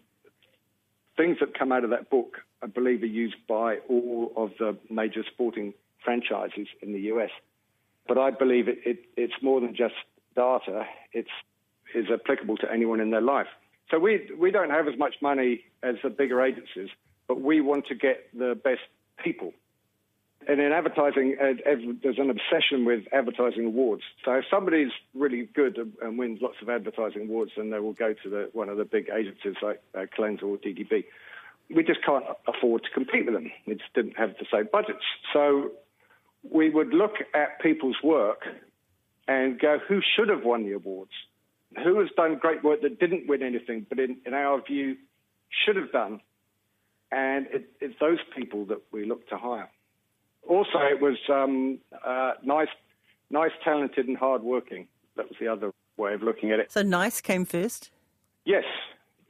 things 1.19 1.37
that 1.41 1.57
come 1.57 1.71
out 1.71 1.85
of 1.85 1.91
that 1.91 2.09
book, 2.09 2.39
I 2.63 2.67
believe, 2.67 3.03
are 3.03 3.07
used 3.25 3.37
by 3.47 3.77
all 3.91 4.33
of 4.37 4.53
the 4.59 4.79
major 4.89 5.23
sporting 5.31 5.75
franchises 6.03 6.67
in 6.81 6.95
the 6.95 7.01
US. 7.13 7.31
But 8.09 8.17
I 8.17 8.31
believe 8.31 8.69
it, 8.69 8.79
it, 8.87 9.05
it's 9.19 9.35
more 9.43 9.61
than 9.61 9.77
just 9.77 9.95
data. 10.35 10.87
It's 11.13 11.29
is 11.95 12.07
applicable 12.11 12.57
to 12.57 12.73
anyone 12.73 13.01
in 13.01 13.11
their 13.11 13.21
life. 13.21 13.49
So 13.91 13.99
we 13.99 14.31
we 14.39 14.51
don't 14.51 14.71
have 14.71 14.89
as 14.89 14.99
much 14.99 15.17
money 15.21 15.65
as 15.83 15.97
the 16.03 16.09
bigger 16.09 16.41
agencies, 16.41 16.89
but 17.29 17.43
we 17.43 17.61
want 17.61 17.87
to 17.89 17.95
get 17.95 18.29
the 18.33 18.59
best 18.65 18.87
people. 19.23 19.53
And 20.51 20.61
in 20.61 20.73
advertising, 20.73 21.37
there's 21.39 22.19
an 22.19 22.29
obsession 22.29 22.85
with 22.85 23.05
advertising 23.13 23.67
awards. 23.67 24.03
So 24.25 24.33
if 24.33 24.47
somebody's 24.51 24.91
really 25.15 25.49
good 25.55 25.79
and 26.03 26.19
wins 26.19 26.41
lots 26.43 26.57
of 26.61 26.69
advertising 26.69 27.29
awards, 27.29 27.53
then 27.57 27.71
they 27.71 27.79
will 27.79 27.93
go 27.93 28.15
to 28.15 28.29
the, 28.29 28.51
one 28.53 28.69
of 28.69 28.77
the 28.77 28.85
big 28.85 29.09
agencies 29.17 29.55
like 29.63 29.81
uh, 29.95 30.07
or 30.21 30.57
DDB. 30.59 31.05
We 31.73 31.85
just 31.85 32.03
can't 32.05 32.25
afford 32.49 32.83
to 32.83 32.91
compete 32.91 33.27
with 33.27 33.35
them. 33.35 33.53
We 33.65 33.75
just 33.75 33.95
didn't 33.95 34.17
have 34.19 34.31
the 34.41 34.47
same 34.53 34.69
budgets. 34.73 35.05
So 35.33 35.71
we 36.43 36.69
would 36.69 36.89
look 36.89 37.15
at 37.33 37.61
people's 37.61 37.99
work 38.03 38.43
and 39.29 39.57
go, 39.57 39.79
who 39.87 40.01
should 40.17 40.31
have 40.31 40.43
won 40.43 40.65
the 40.65 40.73
awards? 40.73 41.13
Who 41.85 42.01
has 42.01 42.09
done 42.17 42.39
great 42.41 42.65
work 42.65 42.83
that 42.83 42.99
didn't 42.99 43.29
win 43.29 43.45
anything, 43.45 43.87
but 43.89 44.01
in, 44.01 44.17
in 44.27 44.35
our 44.35 44.61
view, 44.61 44.97
should 45.65 45.77
have 45.77 45.93
done? 45.93 46.21
And 47.13 47.47
it, 47.53 47.71
it's 47.81 47.95
those 48.01 48.19
people 48.37 48.65
that 48.65 48.81
we 48.91 49.05
look 49.05 49.29
to 49.29 49.37
hire. 49.37 49.71
Also, 50.49 50.79
it 50.79 51.01
was 51.01 51.17
um, 51.29 51.79
uh, 52.05 52.33
nice, 52.43 52.69
nice, 53.31 53.53
talented, 53.63 54.09
and 54.09 54.17
hardworking. 54.17 54.89
That 55.17 55.29
was 55.29 55.37
the 55.41 55.49
other 55.49 55.73
way 55.97 56.15
of 56.15 56.23
looking 56.23 56.51
at 56.51 56.59
it. 56.59 56.73
So 56.73 56.83
nice 56.83 57.21
came 57.21 57.45
first? 57.45 57.91
Yes. 58.45 58.65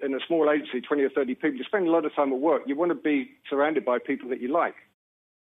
In 0.03 0.15
a 0.15 0.19
small 0.27 0.51
agency, 0.51 0.81
20 0.81 1.03
or 1.03 1.11
30 1.11 1.35
people, 1.35 1.55
you 1.55 1.65
spend 1.65 1.87
a 1.87 1.91
lot 1.91 2.07
of 2.07 2.15
time 2.15 2.33
at 2.33 2.39
work. 2.39 2.63
You 2.67 2.77
want 2.77 2.91
to 2.91 2.95
be 2.95 3.31
surrounded 3.49 3.85
by 3.85 3.99
people 3.99 4.31
that 4.31 4.41
you 4.41 4.51
like. 4.51 4.75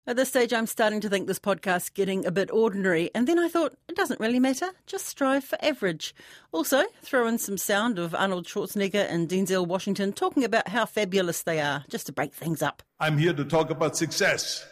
At 0.09 0.17
this 0.17 0.31
stage, 0.31 0.55
I'm 0.55 0.67
starting 0.67 1.03
to 1.03 1.09
think 1.11 1.27
this 1.27 1.39
podcast's 1.39 1.91
getting 1.91 2.25
a 2.25 2.31
bit 2.31 2.51
ordinary, 2.51 3.11
and 3.15 3.29
then 3.29 3.39
I 3.39 3.47
thought, 3.47 3.75
it 3.91 3.95
doesn't 3.95 4.21
really 4.21 4.41
matter, 4.41 4.71
just 4.87 5.05
strive 5.05 5.45
for 5.45 5.63
average. 5.63 6.15
Also, 6.51 6.85
throw 7.03 7.27
in 7.27 7.37
some 7.37 7.59
sound 7.59 7.99
of 7.99 8.15
Arnold 8.15 8.47
Schwarzenegger 8.47 9.07
and 9.07 9.29
Denzel 9.29 9.67
Washington 9.67 10.15
talking 10.15 10.45
about 10.45 10.69
how 10.69 10.87
fabulous 10.87 11.43
they 11.43 11.61
are, 11.61 11.85
just 11.91 12.07
to 12.07 12.13
break 12.13 12.33
things 12.33 12.63
up. 12.63 12.83
I'm 12.99 13.19
here 13.19 13.35
to 13.35 13.45
talk 13.45 13.69
about 13.69 13.99
success. 13.99 14.67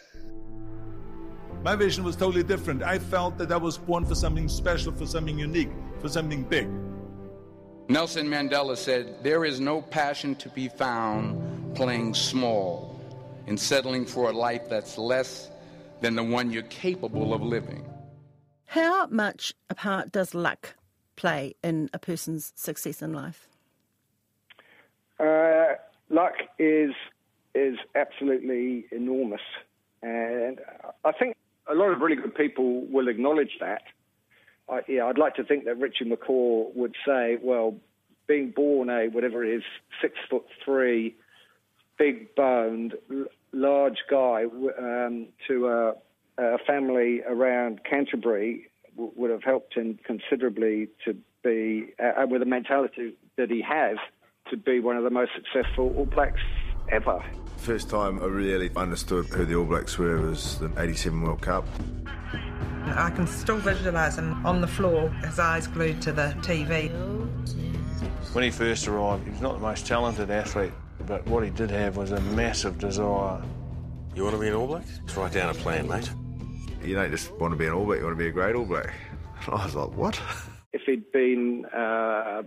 My 1.67 1.75
vision 1.75 2.05
was 2.05 2.15
totally 2.15 2.43
different. 2.43 2.81
I 2.81 2.97
felt 2.97 3.37
that 3.39 3.51
I 3.51 3.57
was 3.57 3.77
born 3.77 4.05
for 4.05 4.15
something 4.15 4.47
special, 4.47 4.93
for 4.93 5.05
something 5.05 5.37
unique, 5.37 5.69
for 5.99 6.07
something 6.07 6.43
big. 6.43 6.69
Nelson 7.89 8.25
Mandela 8.29 8.77
said, 8.77 9.21
There 9.21 9.43
is 9.43 9.59
no 9.59 9.81
passion 9.81 10.33
to 10.35 10.47
be 10.47 10.69
found 10.69 11.75
playing 11.75 12.13
small 12.13 12.97
in 13.47 13.57
settling 13.57 14.05
for 14.05 14.29
a 14.29 14.31
life 14.31 14.69
that's 14.69 14.97
less 14.97 15.51
than 15.99 16.15
the 16.15 16.23
one 16.23 16.51
you're 16.51 16.71
capable 16.85 17.33
of 17.33 17.41
living. 17.41 17.85
How 18.67 19.07
much 19.07 19.53
a 19.69 19.75
part 19.75 20.13
does 20.13 20.33
luck 20.33 20.77
play 21.17 21.53
in 21.61 21.89
a 21.91 21.99
person's 21.99 22.53
success 22.55 23.01
in 23.01 23.11
life? 23.11 23.49
Uh, 25.19 25.73
luck 26.09 26.35
is 26.59 26.91
is 27.53 27.75
absolutely 27.93 28.85
enormous, 28.89 29.41
and 30.01 30.61
I 31.03 31.11
think 31.11 31.35
a 31.69 31.75
lot 31.75 31.91
of 31.91 31.99
really 31.99 32.15
good 32.15 32.35
people 32.35 32.85
will 32.87 33.07
acknowledge 33.07 33.57
that. 33.59 33.83
I, 34.69 34.81
yeah, 34.87 35.05
I'd 35.05 35.17
like 35.17 35.35
to 35.35 35.43
think 35.43 35.65
that 35.65 35.79
Richie 35.79 36.05
McCaw 36.05 36.75
would 36.75 36.95
say, 37.05 37.37
well, 37.41 37.75
being 38.27 38.51
born 38.51 38.89
a 38.89 39.07
whatever 39.07 39.43
it 39.43 39.55
is, 39.55 39.63
six 40.01 40.15
foot 40.29 40.45
three, 40.63 41.15
big 41.97 42.35
boned, 42.35 42.93
large 43.53 43.99
guy 44.09 44.43
um, 44.77 45.27
to 45.47 45.67
a, 45.67 45.93
a, 46.37 46.57
family 46.59 47.21
around 47.27 47.81
Canterbury 47.89 48.69
w- 48.95 49.13
would 49.15 49.31
have 49.31 49.43
helped 49.43 49.73
him 49.75 49.97
considerably 50.03 50.89
to 51.05 51.15
be, 51.43 51.93
uh, 51.99 52.25
with 52.27 52.41
the 52.41 52.45
mentality 52.45 53.13
that 53.37 53.49
he 53.49 53.61
has, 53.61 53.97
to 54.49 54.57
be 54.57 54.79
one 54.79 54.97
of 54.97 55.03
the 55.03 55.09
most 55.09 55.31
successful 55.35 55.93
All 55.95 56.05
Blacks 56.05 56.41
ever. 56.89 57.23
First 57.57 57.89
time 57.89 58.21
I 58.21 58.25
really 58.25 58.71
understood 58.75 59.25
who 59.27 59.45
the 59.45 59.55
All 59.55 59.65
Blacks 59.65 59.97
were 59.97 60.21
was 60.21 60.59
the 60.59 60.71
87 60.77 61.21
World 61.21 61.41
Cup. 61.41 61.65
I 62.85 63.09
can 63.09 63.27
still 63.27 63.57
visualise 63.57 64.17
him 64.17 64.45
on 64.45 64.61
the 64.61 64.67
floor, 64.67 65.09
his 65.09 65.39
eyes 65.39 65.67
glued 65.67 66.01
to 66.03 66.11
the 66.13 66.33
TV. 66.39 66.89
When 68.33 68.43
he 68.43 68.51
first 68.51 68.87
arrived, 68.87 69.25
he 69.25 69.31
was 69.31 69.41
not 69.41 69.55
the 69.55 69.61
most 69.61 69.85
talented 69.85 70.29
athlete, 70.29 70.71
but 71.05 71.25
what 71.27 71.43
he 71.43 71.49
did 71.49 71.69
have 71.71 71.97
was 71.97 72.11
a 72.11 72.21
massive 72.21 72.77
desire. 72.77 73.41
You 74.15 74.23
want 74.23 74.35
to 74.35 74.39
be 74.39 74.47
an 74.47 74.53
All 74.53 74.67
Black? 74.67 74.85
Let's 75.01 75.17
write 75.17 75.33
down 75.33 75.49
a 75.49 75.53
plan, 75.53 75.87
mate. 75.87 76.09
You 76.83 76.95
don't 76.95 77.11
just 77.11 77.31
want 77.33 77.51
to 77.51 77.57
be 77.57 77.65
an 77.65 77.73
All 77.73 77.85
Black, 77.85 77.99
you 77.99 78.05
want 78.05 78.17
to 78.17 78.23
be 78.23 78.29
a 78.29 78.31
great 78.31 78.55
All 78.55 78.65
Black. 78.65 78.93
I 79.47 79.65
was 79.65 79.75
like, 79.75 79.91
what? 79.97 80.19
If 80.71 80.83
he'd 80.85 81.11
been 81.11 81.65
uh, 81.65 82.43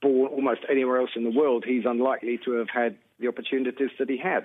born 0.00 0.32
almost 0.32 0.60
anywhere 0.70 1.00
else 1.00 1.10
in 1.16 1.24
the 1.24 1.30
world, 1.30 1.64
he's 1.66 1.84
unlikely 1.84 2.38
to 2.44 2.52
have 2.52 2.68
had 2.72 2.96
the 3.18 3.28
opportunities 3.28 3.90
that 3.98 4.08
he 4.08 4.18
had. 4.18 4.44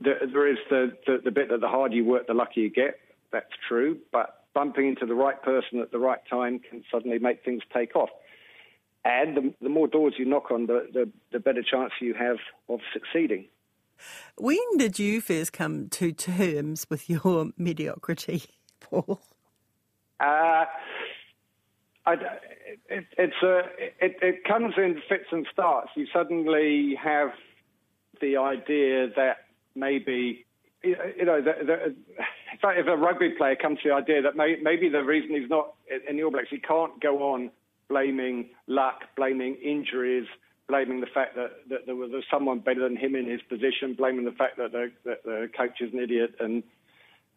There, 0.00 0.20
there 0.32 0.50
is 0.50 0.58
the, 0.70 0.92
the, 1.06 1.20
the 1.24 1.30
bit 1.30 1.50
that 1.50 1.60
the 1.60 1.68
harder 1.68 1.94
you 1.94 2.04
work, 2.04 2.26
the 2.26 2.34
luckier 2.34 2.64
you 2.64 2.70
get. 2.70 2.98
That's 3.32 3.52
true. 3.68 3.98
But 4.12 4.44
bumping 4.54 4.88
into 4.88 5.06
the 5.06 5.14
right 5.14 5.40
person 5.42 5.80
at 5.80 5.90
the 5.92 5.98
right 5.98 6.20
time 6.28 6.60
can 6.60 6.84
suddenly 6.90 7.18
make 7.18 7.44
things 7.44 7.62
take 7.72 7.96
off. 7.96 8.10
And 9.04 9.36
the, 9.36 9.54
the 9.60 9.68
more 9.68 9.86
doors 9.86 10.14
you 10.18 10.24
knock 10.24 10.50
on, 10.50 10.66
the, 10.66 10.88
the, 10.92 11.10
the 11.32 11.38
better 11.38 11.62
chance 11.62 11.92
you 12.00 12.14
have 12.14 12.36
of 12.68 12.80
succeeding. 12.92 13.46
When 14.36 14.78
did 14.78 14.98
you 14.98 15.20
first 15.20 15.52
come 15.52 15.88
to 15.90 16.12
terms 16.12 16.86
with 16.88 17.10
your 17.10 17.50
mediocrity, 17.58 18.44
Paul? 18.80 19.20
Uh, 20.20 20.64
I, 22.06 22.14
it, 22.88 23.06
it's 23.18 23.42
a, 23.42 23.58
it, 24.00 24.16
it 24.22 24.44
comes 24.44 24.74
in 24.76 25.00
fits 25.08 25.26
and 25.32 25.46
starts. 25.52 25.90
You 25.96 26.06
suddenly 26.12 26.96
have 27.02 27.30
the 28.24 28.36
idea 28.36 29.08
that 29.16 29.36
maybe 29.74 30.46
you 30.84 31.24
know, 31.24 31.40
the, 31.40 31.52
the, 31.64 31.94
if 32.78 32.86
a 32.86 32.96
rugby 32.96 33.30
player 33.30 33.56
comes 33.56 33.78
to 33.82 33.88
the 33.88 33.94
idea 33.94 34.22
that 34.22 34.36
may, 34.36 34.56
maybe 34.62 34.88
the 34.88 35.02
reason 35.02 35.34
he's 35.40 35.48
not 35.48 35.74
in 36.08 36.16
the 36.16 36.22
All 36.22 36.30
Blacks, 36.30 36.48
he 36.50 36.58
can't 36.58 37.00
go 37.00 37.32
on 37.32 37.50
blaming 37.88 38.50
luck, 38.66 39.02
blaming 39.16 39.56
injuries, 39.56 40.26
blaming 40.68 41.00
the 41.00 41.06
fact 41.06 41.36
that, 41.36 41.52
that 41.70 41.86
there 41.86 41.96
was 41.96 42.10
someone 42.30 42.58
better 42.58 42.80
than 42.80 42.96
him 42.96 43.14
in 43.14 43.28
his 43.28 43.40
position, 43.42 43.94
blaming 43.96 44.24
the 44.24 44.32
fact 44.32 44.56
that 44.58 44.72
the, 44.72 44.90
that 45.04 45.24
the 45.24 45.48
coach 45.56 45.80
is 45.80 45.92
an 45.92 46.00
idiot 46.00 46.34
and 46.40 46.62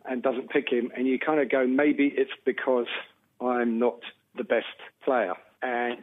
and 0.09 0.23
doesn't 0.23 0.49
pick 0.49 0.69
him, 0.69 0.89
and 0.95 1.05
you 1.05 1.19
kind 1.19 1.41
of 1.41 1.49
go, 1.49 1.67
maybe 1.67 2.13
it's 2.15 2.31
because 2.45 2.87
I'm 3.41 3.77
not 3.77 3.99
the 4.37 4.43
best 4.45 4.65
player. 5.03 5.33
And 5.61 5.99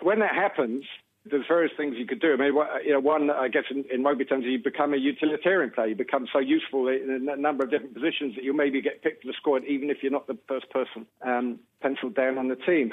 when 0.00 0.20
that 0.20 0.34
happens, 0.34 0.84
there's 1.30 1.46
various 1.46 1.72
things 1.76 1.96
you 1.96 2.06
could 2.06 2.20
do. 2.20 2.32
I 2.32 2.36
mean, 2.36 2.54
you 2.84 2.92
know, 2.92 3.00
one, 3.00 3.30
I 3.30 3.48
guess 3.48 3.64
in, 3.70 3.84
in 3.92 4.02
rugby 4.02 4.24
terms, 4.24 4.44
you 4.46 4.58
become 4.58 4.94
a 4.94 4.96
utilitarian 4.96 5.70
player. 5.70 5.88
You 5.88 5.94
become 5.94 6.26
so 6.32 6.38
useful 6.38 6.88
in 6.88 7.28
a 7.30 7.36
number 7.36 7.64
of 7.64 7.70
different 7.70 7.94
positions 7.94 8.34
that 8.34 8.44
you 8.44 8.52
maybe 8.54 8.80
get 8.80 9.02
picked 9.02 9.22
for 9.22 9.28
the 9.28 9.34
squad, 9.36 9.64
even 9.64 9.90
if 9.90 9.98
you're 10.02 10.12
not 10.12 10.26
the 10.26 10.38
first 10.46 10.70
person 10.70 11.06
um, 11.22 11.58
penciled 11.80 12.14
down 12.14 12.38
on 12.38 12.48
the 12.48 12.56
team. 12.56 12.92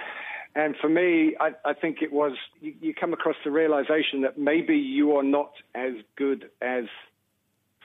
And 0.56 0.76
for 0.80 0.88
me, 0.88 1.36
I, 1.40 1.52
I 1.66 1.74
think 1.74 2.02
it 2.02 2.14
was 2.14 2.34
you, 2.62 2.74
you 2.80 2.94
come 2.94 3.12
across 3.14 3.36
the 3.44 3.52
realization 3.52 4.22
that 4.22 4.38
maybe 4.38 4.78
you 4.78 5.16
are 5.18 5.24
not 5.24 5.52
as 5.74 5.94
good 6.16 6.50
as 6.62 6.86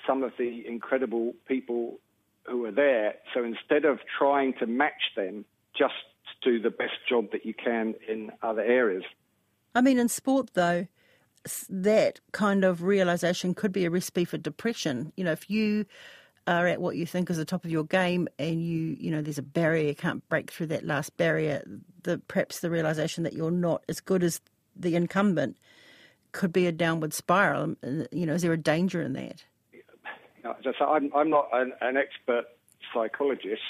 some 0.07 0.23
of 0.23 0.33
the 0.39 0.65
incredible 0.67 1.35
people 1.47 1.99
who 2.45 2.65
are 2.65 2.73
there. 2.73 3.15
So 3.35 3.45
instead 3.45 3.85
of 3.85 3.99
trying 4.19 4.55
to 4.61 4.67
match 4.67 5.15
them, 5.17 5.45
just 5.77 5.95
do 6.43 6.61
the 6.61 6.71
best 6.71 6.95
job 7.09 7.33
that 7.33 7.45
you 7.45 7.55
can 7.55 7.95
in 8.09 8.31
other 8.43 8.63
areas. 8.63 9.03
I 9.75 9.81
mean, 9.81 9.99
in 9.99 10.09
sport, 10.09 10.51
though, 10.55 10.87
that 11.69 12.21
kind 12.33 12.65
of 12.65 12.83
realization 12.83 13.55
could 13.55 13.73
be 13.73 13.85
a 13.85 13.91
recipe 13.91 14.25
for 14.25 14.39
depression. 14.39 15.13
You 15.17 15.25
know, 15.25 15.33
if 15.33 15.49
you 15.49 15.87
are 16.47 16.67
at 16.67 16.81
what 16.81 16.97
you 16.97 17.07
think 17.07 17.31
is 17.31 17.37
the 17.37 17.45
top 17.45 17.65
of 17.65 17.71
your 17.71 17.85
game 17.85 18.29
and 18.39 18.63
you, 18.63 18.97
you 18.99 19.11
know, 19.11 19.23
there's 19.23 19.39
a 19.39 19.43
barrier, 19.43 19.89
you 19.89 19.95
can't 19.95 20.27
break 20.29 20.51
through 20.51 20.67
that 20.67 20.85
last 20.85 21.17
barrier, 21.17 21.63
the 22.03 22.19
perhaps 22.29 22.61
the 22.61 22.71
realization 22.71 23.25
that 23.25 23.33
you're 23.33 23.51
not 23.51 23.85
as 23.89 24.01
good 24.01 24.23
as 24.23 24.41
the 24.77 24.97
incumbent 24.97 25.57
could 26.33 26.53
be 26.53 26.67
a 26.67 26.73
downward 26.73 27.13
spiral. 27.13 27.63
Um, 27.63 27.77
uh, 27.83 28.05
you 28.11 28.27
know, 28.27 28.35
is 28.35 28.43
there 28.43 28.53
a 28.53 28.59
danger 28.59 29.01
in 29.01 29.13
that? 29.15 29.45
So 30.63 30.87
I'm, 30.87 31.11
I'm 31.15 31.31
not 31.31 31.49
an, 31.53 31.73
an 31.81 31.97
expert 31.97 32.47
psychologist. 32.93 33.61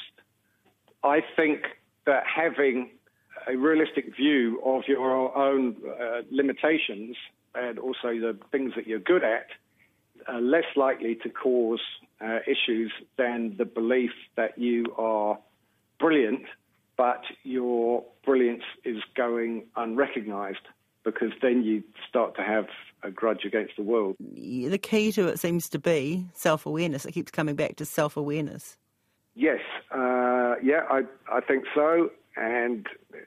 I 1.02 1.21
think 1.37 1.62
that 2.07 2.23
having 2.26 2.90
a 3.47 3.56
realistic 3.56 4.14
view 4.16 4.61
of 4.64 4.82
your 4.87 5.37
own 5.37 5.76
uh, 5.87 6.23
limitations 6.30 7.16
and 7.54 7.78
also 7.78 8.09
the 8.09 8.38
things 8.52 8.73
that 8.76 8.87
you're 8.87 8.99
good 8.99 9.25
at 9.25 9.47
are 10.26 10.40
less 10.40 10.64
likely 10.76 11.14
to 11.16 11.28
cause 11.28 11.80
uh, 12.20 12.38
issues 12.47 12.92
than 13.16 13.56
the 13.56 13.64
belief 13.64 14.12
that 14.37 14.59
you 14.59 14.85
are 14.99 15.38
brilliant, 15.99 16.44
but 16.97 17.23
your 17.42 18.04
brilliance 18.25 18.62
is 18.85 18.99
going 19.16 19.64
unrecognized 19.76 20.66
because 21.04 21.32
then 21.40 21.62
you 21.64 21.82
start 22.09 22.37
to 22.37 22.42
have 22.42 22.66
a 23.02 23.11
grudge 23.11 23.44
against 23.47 23.75
the 23.76 23.82
world. 23.82 24.16
The 24.20 24.78
key 24.78 25.11
to 25.12 25.28
it 25.28 25.38
seems 25.38 25.68
to 25.70 25.78
be 25.78 26.26
self 26.35 26.66
awareness. 26.66 27.06
It 27.06 27.12
keeps 27.12 27.30
coming 27.30 27.54
back 27.54 27.76
to 27.76 27.87
self 27.87 28.16
awareness. 28.16 28.76
Yes, 29.35 29.61
uh, 29.90 30.56
yeah, 30.62 30.82
I, 30.90 31.02
I 31.32 31.40
think 31.40 31.64
so. 31.75 32.11
And 32.40 32.87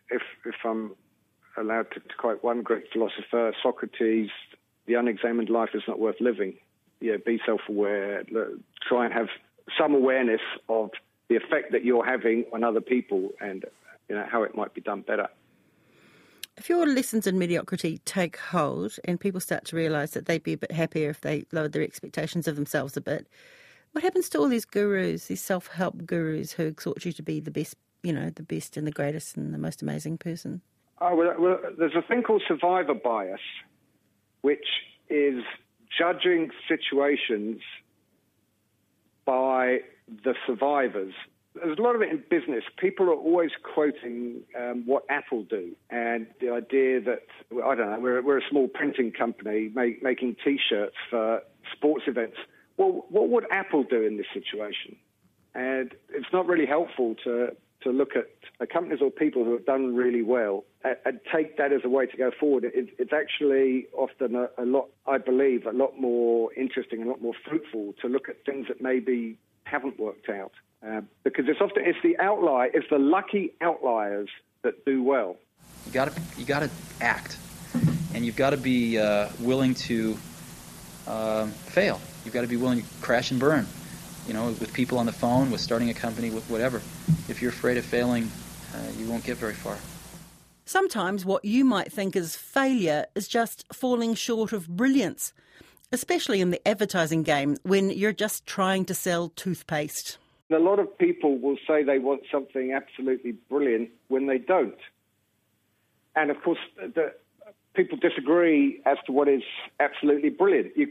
if, 0.10 0.24
if 0.44 0.56
I'm 0.66 0.96
allowed 1.56 1.92
to, 1.92 2.00
to 2.00 2.16
quote 2.18 2.44
one 2.44 2.64
Greek 2.64 2.86
philosopher, 2.92 3.54
Socrates, 3.62 4.32
the 4.88 4.96
unexamined 4.96 5.50
life 5.50 5.70
is 5.76 5.84
not 5.88 6.00
worth 6.00 6.20
living. 6.20 6.56
Yeah, 7.00 7.18
be 7.24 7.40
self 7.46 7.62
aware, 7.70 8.24
try 8.88 9.06
and 9.06 9.14
have 9.14 9.28
some 9.78 9.94
awareness 9.94 10.42
of 10.68 10.90
the 11.30 11.36
effect 11.36 11.72
that 11.72 11.86
you're 11.86 12.06
having 12.06 12.46
on 12.52 12.64
other 12.64 12.82
people 12.82 13.30
and 13.40 13.66
you 14.10 14.16
know 14.16 14.26
how 14.30 14.44
it 14.44 14.56
might 14.56 14.74
be 14.74 14.82
done 14.82 15.02
better. 15.02 15.28
If 16.58 16.70
your 16.70 16.86
lessons 16.86 17.28
in 17.28 17.38
mediocrity 17.38 18.00
take 18.06 18.38
hold 18.38 18.96
and 19.06 19.20
people 19.20 19.42
start 19.42 19.66
to 19.66 19.76
realise 19.76 20.12
that 20.12 20.26
they'd 20.26 20.44
be 20.44 20.54
a 20.54 20.58
bit 20.58 20.72
happier 20.72 21.10
if 21.10 21.22
they 21.22 21.46
lowered 21.52 21.74
their 21.74 21.82
expectations 21.82 22.48
of 22.48 22.56
themselves 22.56 22.96
a 22.96 23.02
bit, 23.02 23.28
what 23.92 24.04
happens 24.04 24.30
to 24.30 24.40
all 24.40 24.48
these 24.48 24.66
gurus, 24.66 25.28
these 25.28 25.42
self-help 25.42 26.06
gurus 26.06 26.54
who 26.54 26.64
exhort 26.64 27.06
you 27.06 27.12
to 27.12 27.24
be 27.24 27.40
the 27.40 27.52
best, 27.52 27.76
you 28.04 28.14
know, 28.14 28.30
the 28.30 28.44
best 28.44 28.78
and 28.78 28.86
the 28.86 28.92
greatest 28.92 29.38
and 29.38 29.54
the 29.54 29.58
most 29.58 29.82
amazing 29.82 30.18
person? 30.18 30.62
Oh, 31.02 31.16
well, 31.16 31.34
well 31.40 31.60
there's 31.78 31.96
a 31.96 32.02
thing 32.02 32.24
called 32.24 32.44
survivor 32.48 32.94
bias, 32.94 33.40
which 34.42 34.68
is 35.10 35.44
judging 35.98 36.50
situations 36.68 37.62
by 39.26 39.80
the 40.24 40.36
survivors 40.46 41.14
there's 41.56 41.78
a 41.78 41.82
lot 41.82 41.96
of 41.96 42.02
it 42.02 42.10
in 42.10 42.24
business. 42.30 42.64
People 42.78 43.08
are 43.08 43.16
always 43.16 43.52
quoting 43.74 44.42
um, 44.60 44.84
what 44.86 45.04
Apple 45.10 45.44
do, 45.44 45.76
and 45.90 46.28
the 46.42 46.50
idea 46.50 47.00
that 47.02 47.28
I 47.64 47.76
don't 47.76 47.92
know, 47.92 48.00
we're, 48.00 48.22
we're 48.22 48.40
a 48.40 48.50
small 48.50 48.68
printing 48.68 49.12
company 49.12 49.72
make, 49.74 50.02
making 50.02 50.36
T-shirts 50.44 50.96
for 51.10 51.42
sports 51.72 52.06
events. 52.08 52.38
Well, 52.78 53.06
what 53.10 53.30
would 53.30 53.46
Apple 53.52 53.84
do 53.84 54.02
in 54.02 54.18
this 54.18 54.26
situation? 54.34 54.96
And 55.54 55.94
it's 56.10 56.26
not 56.34 56.48
really 56.48 56.66
helpful 56.66 57.16
to 57.24 57.50
to 57.84 57.92
look 57.92 58.12
at 58.16 58.28
companies 58.70 59.00
or 59.02 59.12
people 59.12 59.44
who 59.44 59.54
have 59.54 59.66
done 59.66 59.96
really 59.96 60.22
well 60.22 60.64
and, 60.84 61.20
take 61.34 61.58
that 61.58 61.72
as 61.72 61.82
a 61.84 61.90
way 61.90 62.06
to 62.06 62.18
go 62.18 62.32
forward. 62.40 62.64
It, 62.64 62.90
it's 62.98 63.14
actually 63.14 63.88
often 63.94 64.36
a, 64.36 64.50
a 64.58 64.66
lot, 64.66 64.90
I 65.08 65.18
believe, 65.18 65.66
a 65.66 65.72
lot 65.72 66.00
more 66.00 66.54
interesting 66.54 67.00
and 67.00 67.08
a 67.08 67.12
lot 67.12 67.22
more 67.22 67.34
fruitful 67.48 67.94
to 68.02 68.08
look 68.08 68.30
at 68.30 68.46
things 68.46 68.68
that 68.68 68.82
maybe 68.82 69.38
haven't 69.66 70.00
worked 70.00 70.30
out. 70.30 70.52
Uh, 70.86 71.02
because 71.24 71.46
it's 71.48 71.62
often 71.62 71.84
it's 71.86 71.98
the 72.04 72.18
outlier, 72.20 72.70
it's 72.74 72.90
the 72.90 73.00
lucky 73.00 73.54
outliers 73.62 74.30
that 74.64 74.84
do 74.86 75.02
well. 75.02 75.38
You 75.86 75.94
got 75.94 76.14
to 76.14 76.22
you 76.38 76.46
got 76.46 76.60
to 76.60 76.70
act, 77.00 77.38
and 78.14 78.26
you've 78.26 78.36
got 78.36 78.50
to 78.50 78.58
be 78.58 79.00
uh, 79.00 79.30
willing 79.40 79.76
to 79.76 80.18
uh, 81.08 81.48
fail. 81.48 82.02
You've 82.26 82.34
got 82.34 82.42
to 82.42 82.48
be 82.48 82.58
willing 82.58 82.82
to 82.82 82.88
crash 83.02 83.32
and 83.32 83.40
burn. 83.40 83.66
You 84.28 84.34
know, 84.34 84.46
with 84.48 84.72
people 84.74 84.98
on 84.98 85.06
the 85.06 85.12
phone, 85.12 85.52
with 85.52 85.62
starting 85.62 85.90
a 85.90 85.94
company, 85.94 86.30
with 86.30 86.50
whatever. 86.50 86.78
If 87.28 87.42
you're 87.42 87.52
afraid 87.52 87.78
of 87.78 87.86
failing, 87.86 88.32
uh, 88.74 88.92
you 88.98 89.08
won't 89.08 89.24
get 89.24 89.38
very 89.38 89.54
far. 89.54 89.78
Sometimes 90.66 91.26
what 91.26 91.44
you 91.44 91.66
might 91.66 91.92
think 91.92 92.16
is 92.16 92.36
failure 92.36 93.06
is 93.16 93.28
just 93.28 93.66
falling 93.74 94.16
short 94.16 94.54
of 94.54 94.70
brilliance, 94.70 95.34
especially 95.92 96.40
in 96.40 96.52
the 96.52 96.66
advertising 96.68 97.24
game 97.24 97.58
when 97.64 97.90
you're 97.90 98.14
just 98.14 98.46
trying 98.46 98.86
to 98.86 98.94
sell 98.94 99.30
toothpaste. 99.36 100.18
A 100.50 100.60
lot 100.60 100.80
of 100.80 100.98
people 100.98 101.38
will 101.38 101.58
say 101.68 101.84
they 101.84 102.00
want 102.00 102.22
something 102.32 102.72
absolutely 102.72 103.34
brilliant 103.50 103.90
when 104.08 104.28
they 104.28 104.38
don't. 104.38 104.78
And 106.16 106.32
of 106.32 106.42
course, 106.44 106.60
the, 106.78 107.14
people 107.74 107.98
disagree 107.98 108.82
as 108.86 108.98
to 109.06 109.12
what 109.12 109.28
is 109.28 109.42
absolutely 109.80 110.30
brilliant. 110.30 110.76
You, 110.78 110.88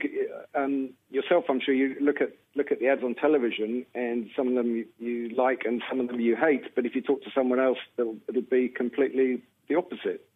um, 0.54 0.90
yourself, 1.10 1.44
I'm 1.48 1.60
sure 1.60 1.74
you 1.74 1.96
look 2.00 2.20
at 2.20 2.32
look 2.54 2.70
at 2.70 2.80
the 2.80 2.88
ads 2.88 3.02
on 3.02 3.14
television, 3.14 3.86
and 3.94 4.28
some 4.36 4.48
of 4.48 4.54
them 4.54 4.76
you, 4.76 4.86
you 4.98 5.28
like, 5.34 5.62
and 5.64 5.82
some 5.88 6.00
of 6.00 6.08
them 6.08 6.20
you 6.20 6.36
hate. 6.36 6.74
But 6.74 6.84
if 6.84 6.94
you 6.94 7.00
talk 7.00 7.22
to 7.22 7.30
someone 7.34 7.60
else, 7.60 7.78
it'll, 7.96 8.16
be 8.50 8.68
completely 8.68 9.42
the 9.68 9.76
opposite. 9.76 10.26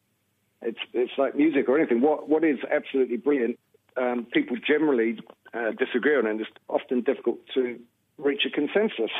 It's 0.62 0.78
it's 0.92 1.12
like 1.18 1.36
music 1.36 1.68
or 1.68 1.78
anything. 1.78 2.00
What 2.00 2.28
what 2.28 2.44
is 2.44 2.58
absolutely 2.72 3.16
brilliant? 3.16 3.58
Um, 3.96 4.26
people 4.32 4.56
generally 4.56 5.18
uh, 5.54 5.72
disagree 5.72 6.16
on, 6.16 6.26
and 6.26 6.40
it's 6.40 6.50
often 6.68 7.00
difficult 7.02 7.38
to 7.54 7.78
reach 8.18 8.42
a 8.46 8.50
consensus. 8.50 9.10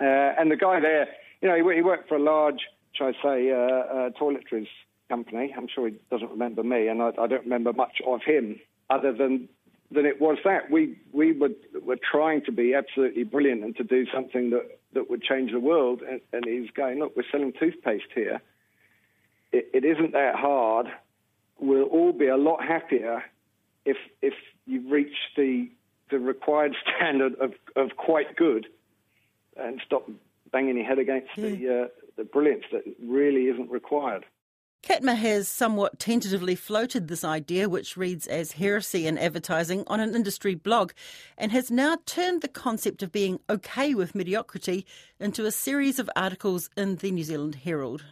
Uh, 0.00 0.34
and 0.38 0.50
the 0.50 0.56
guy 0.56 0.80
there, 0.80 1.08
you 1.40 1.48
know, 1.48 1.54
he, 1.54 1.76
he 1.76 1.82
worked 1.82 2.08
for 2.08 2.16
a 2.16 2.22
large, 2.22 2.60
shall 2.92 3.08
I 3.08 3.12
say, 3.22 3.50
uh, 3.50 3.54
uh, 3.54 4.10
toiletries 4.20 4.68
company. 5.10 5.52
I'm 5.56 5.68
sure 5.68 5.88
he 5.88 5.96
doesn't 6.10 6.30
remember 6.30 6.62
me, 6.62 6.88
and 6.88 7.02
I, 7.02 7.08
I, 7.18 7.26
don't 7.26 7.44
remember 7.44 7.72
much 7.72 8.00
of 8.06 8.20
him 8.24 8.58
other 8.88 9.12
than 9.12 9.48
than 9.90 10.06
it 10.06 10.20
was 10.20 10.38
that 10.44 10.70
we 10.70 10.96
we 11.12 11.32
were 11.32 11.50
were 11.84 11.98
trying 11.98 12.44
to 12.44 12.52
be 12.52 12.74
absolutely 12.74 13.24
brilliant 13.24 13.64
and 13.64 13.76
to 13.76 13.84
do 13.84 14.06
something 14.14 14.50
that 14.50 14.78
that 14.94 15.10
would 15.10 15.22
change 15.22 15.52
the 15.52 15.60
world. 15.60 16.00
And, 16.08 16.20
and 16.32 16.44
he's 16.46 16.70
going, 16.70 17.00
look, 17.00 17.16
we're 17.16 17.30
selling 17.30 17.52
toothpaste 17.58 18.12
here. 18.14 18.40
It, 19.52 19.68
it 19.74 19.84
isn't 19.84 20.12
that 20.12 20.36
hard. 20.36 20.86
We'll 21.58 21.84
all 21.84 22.12
be 22.12 22.28
a 22.28 22.36
lot 22.36 22.64
happier 22.64 23.24
if 23.84 23.96
if 24.22 24.34
you 24.66 24.88
reach 24.88 25.16
the 25.36 25.68
the 26.10 26.18
required 26.18 26.74
standard 26.96 27.34
of, 27.40 27.52
of 27.76 27.96
quite 27.96 28.36
good 28.36 28.66
and 29.56 29.80
stop 29.84 30.08
banging 30.52 30.76
your 30.76 30.86
head 30.86 30.98
against 30.98 31.30
yeah. 31.36 31.48
the, 31.50 31.82
uh, 31.82 31.88
the 32.16 32.24
brilliance 32.24 32.64
that 32.72 32.82
really 33.02 33.44
isn't 33.44 33.70
required. 33.70 34.24
Catmur 34.82 35.16
has 35.16 35.46
somewhat 35.46 35.98
tentatively 35.98 36.54
floated 36.54 37.08
this 37.08 37.22
idea, 37.22 37.68
which 37.68 37.98
reads 37.98 38.26
as 38.26 38.52
heresy 38.52 39.06
in 39.06 39.18
advertising, 39.18 39.84
on 39.86 40.00
an 40.00 40.14
industry 40.14 40.54
blog, 40.54 40.92
and 41.36 41.52
has 41.52 41.70
now 41.70 41.98
turned 42.06 42.40
the 42.40 42.48
concept 42.48 43.02
of 43.02 43.12
being 43.12 43.40
okay 43.50 43.94
with 43.94 44.14
mediocrity 44.14 44.86
into 45.18 45.44
a 45.44 45.52
series 45.52 45.98
of 45.98 46.08
articles 46.16 46.70
in 46.78 46.96
the 46.96 47.10
New 47.10 47.24
Zealand 47.24 47.56
Herald. 47.56 48.04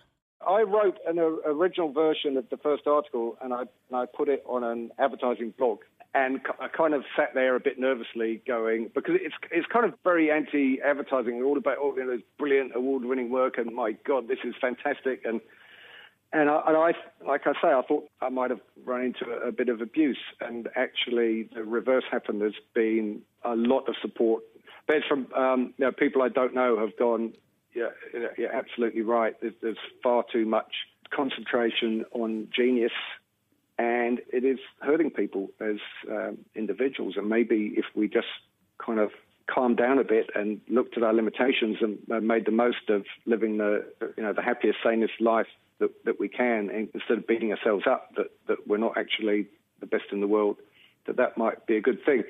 I 0.46 0.62
wrote 0.62 0.98
an 1.06 1.18
uh, 1.18 1.24
original 1.46 1.90
version 1.92 2.36
of 2.36 2.48
the 2.50 2.58
first 2.58 2.86
article 2.86 3.36
and 3.42 3.52
I, 3.52 3.60
and 3.60 3.94
I 3.94 4.04
put 4.06 4.28
it 4.28 4.44
on 4.46 4.62
an 4.62 4.90
advertising 4.98 5.52
blog 5.58 5.80
and 6.14 6.40
I 6.60 6.68
kind 6.68 6.94
of 6.94 7.04
sat 7.16 7.34
there 7.34 7.54
a 7.54 7.60
bit 7.60 7.78
nervously, 7.78 8.42
going 8.46 8.90
because 8.94 9.14
it's 9.20 9.34
it's 9.50 9.66
kind 9.66 9.84
of 9.84 9.92
very 10.04 10.30
anti-advertising, 10.30 11.42
all 11.42 11.58
about 11.58 11.78
all 11.78 11.94
you 11.96 12.04
know, 12.04 12.16
this 12.16 12.22
brilliant 12.38 12.72
award-winning 12.74 13.30
work, 13.30 13.58
and 13.58 13.74
my 13.74 13.92
God, 14.06 14.26
this 14.26 14.38
is 14.42 14.54
fantastic, 14.60 15.22
and 15.24 15.40
and 16.32 16.50
I, 16.50 16.62
and 16.66 16.76
I 16.76 16.92
like 17.26 17.46
I 17.46 17.52
say, 17.54 17.68
I 17.68 17.82
thought 17.86 18.08
I 18.20 18.28
might 18.28 18.50
have 18.50 18.60
run 18.84 19.02
into 19.02 19.30
a, 19.30 19.48
a 19.48 19.52
bit 19.52 19.68
of 19.68 19.80
abuse, 19.80 20.18
and 20.40 20.68
actually 20.76 21.48
the 21.54 21.64
reverse 21.64 22.04
happened. 22.10 22.40
There's 22.40 22.54
been 22.74 23.22
a 23.44 23.54
lot 23.54 23.88
of 23.88 23.94
support. 24.00 24.42
There's 24.86 25.04
from 25.08 25.32
um, 25.34 25.74
you 25.78 25.86
know, 25.86 25.92
people 25.92 26.22
I 26.22 26.28
don't 26.28 26.54
know 26.54 26.78
have 26.78 26.96
gone, 26.98 27.34
yeah, 27.74 27.88
you're 28.36 28.52
absolutely 28.52 29.02
right. 29.02 29.34
There's, 29.40 29.76
far 30.02 30.24
too 30.32 30.46
much 30.46 30.72
concentration 31.10 32.04
on 32.12 32.48
genius 32.54 32.92
and 33.78 34.20
it 34.32 34.44
is 34.44 34.58
hurting 34.80 35.10
people 35.10 35.48
as 35.60 35.76
um, 36.10 36.38
individuals. 36.54 37.14
And 37.16 37.28
maybe 37.28 37.74
if 37.76 37.84
we 37.94 38.08
just 38.08 38.26
kind 38.84 38.98
of 38.98 39.10
calmed 39.46 39.76
down 39.76 39.98
a 39.98 40.04
bit 40.04 40.30
and 40.34 40.60
looked 40.68 40.96
at 40.96 41.02
our 41.02 41.14
limitations 41.14 41.78
and 41.80 42.26
made 42.26 42.44
the 42.44 42.50
most 42.50 42.90
of 42.90 43.04
living 43.24 43.56
the 43.56 43.84
you 44.16 44.22
know 44.22 44.32
the 44.32 44.42
happiest, 44.42 44.78
sanest 44.82 45.14
life 45.20 45.46
that, 45.78 46.04
that 46.04 46.20
we 46.20 46.28
can, 46.28 46.70
and 46.70 46.88
instead 46.94 47.18
of 47.18 47.26
beating 47.26 47.52
ourselves 47.52 47.84
up 47.86 48.14
that, 48.16 48.30
that 48.48 48.66
we're 48.66 48.78
not 48.78 48.96
actually 48.96 49.46
the 49.80 49.86
best 49.86 50.04
in 50.12 50.20
the 50.20 50.26
world, 50.26 50.56
that 51.06 51.16
that 51.16 51.38
might 51.38 51.66
be 51.66 51.76
a 51.76 51.80
good 51.80 52.04
thing. 52.04 52.24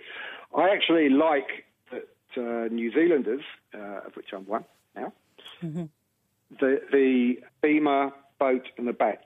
I 0.57 0.71
actually 0.71 1.09
like 1.09 1.65
that 1.91 2.09
uh, 2.37 2.69
New 2.73 2.93
Zealanders, 2.93 3.43
uh, 3.75 4.07
of 4.07 4.17
which 4.17 4.33
I'm 4.33 4.47
one 4.47 4.65
now, 4.95 5.13
mm-hmm. 5.63 5.85
the 6.61 6.81
the 6.93 7.41
beamer, 7.63 8.13
boat, 8.39 8.67
and 8.77 8.87
the 8.87 8.93
bach 8.93 9.21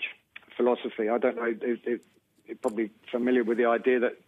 philosophy. 0.57 1.09
I 1.09 1.19
don't 1.19 1.37
know 1.37 1.55
if, 1.61 1.81
if, 1.85 2.01
you're 2.47 2.57
probably 2.57 2.91
familiar 3.11 3.45
with 3.45 3.59
the 3.59 3.67
idea 3.67 4.01
that 4.01 4.19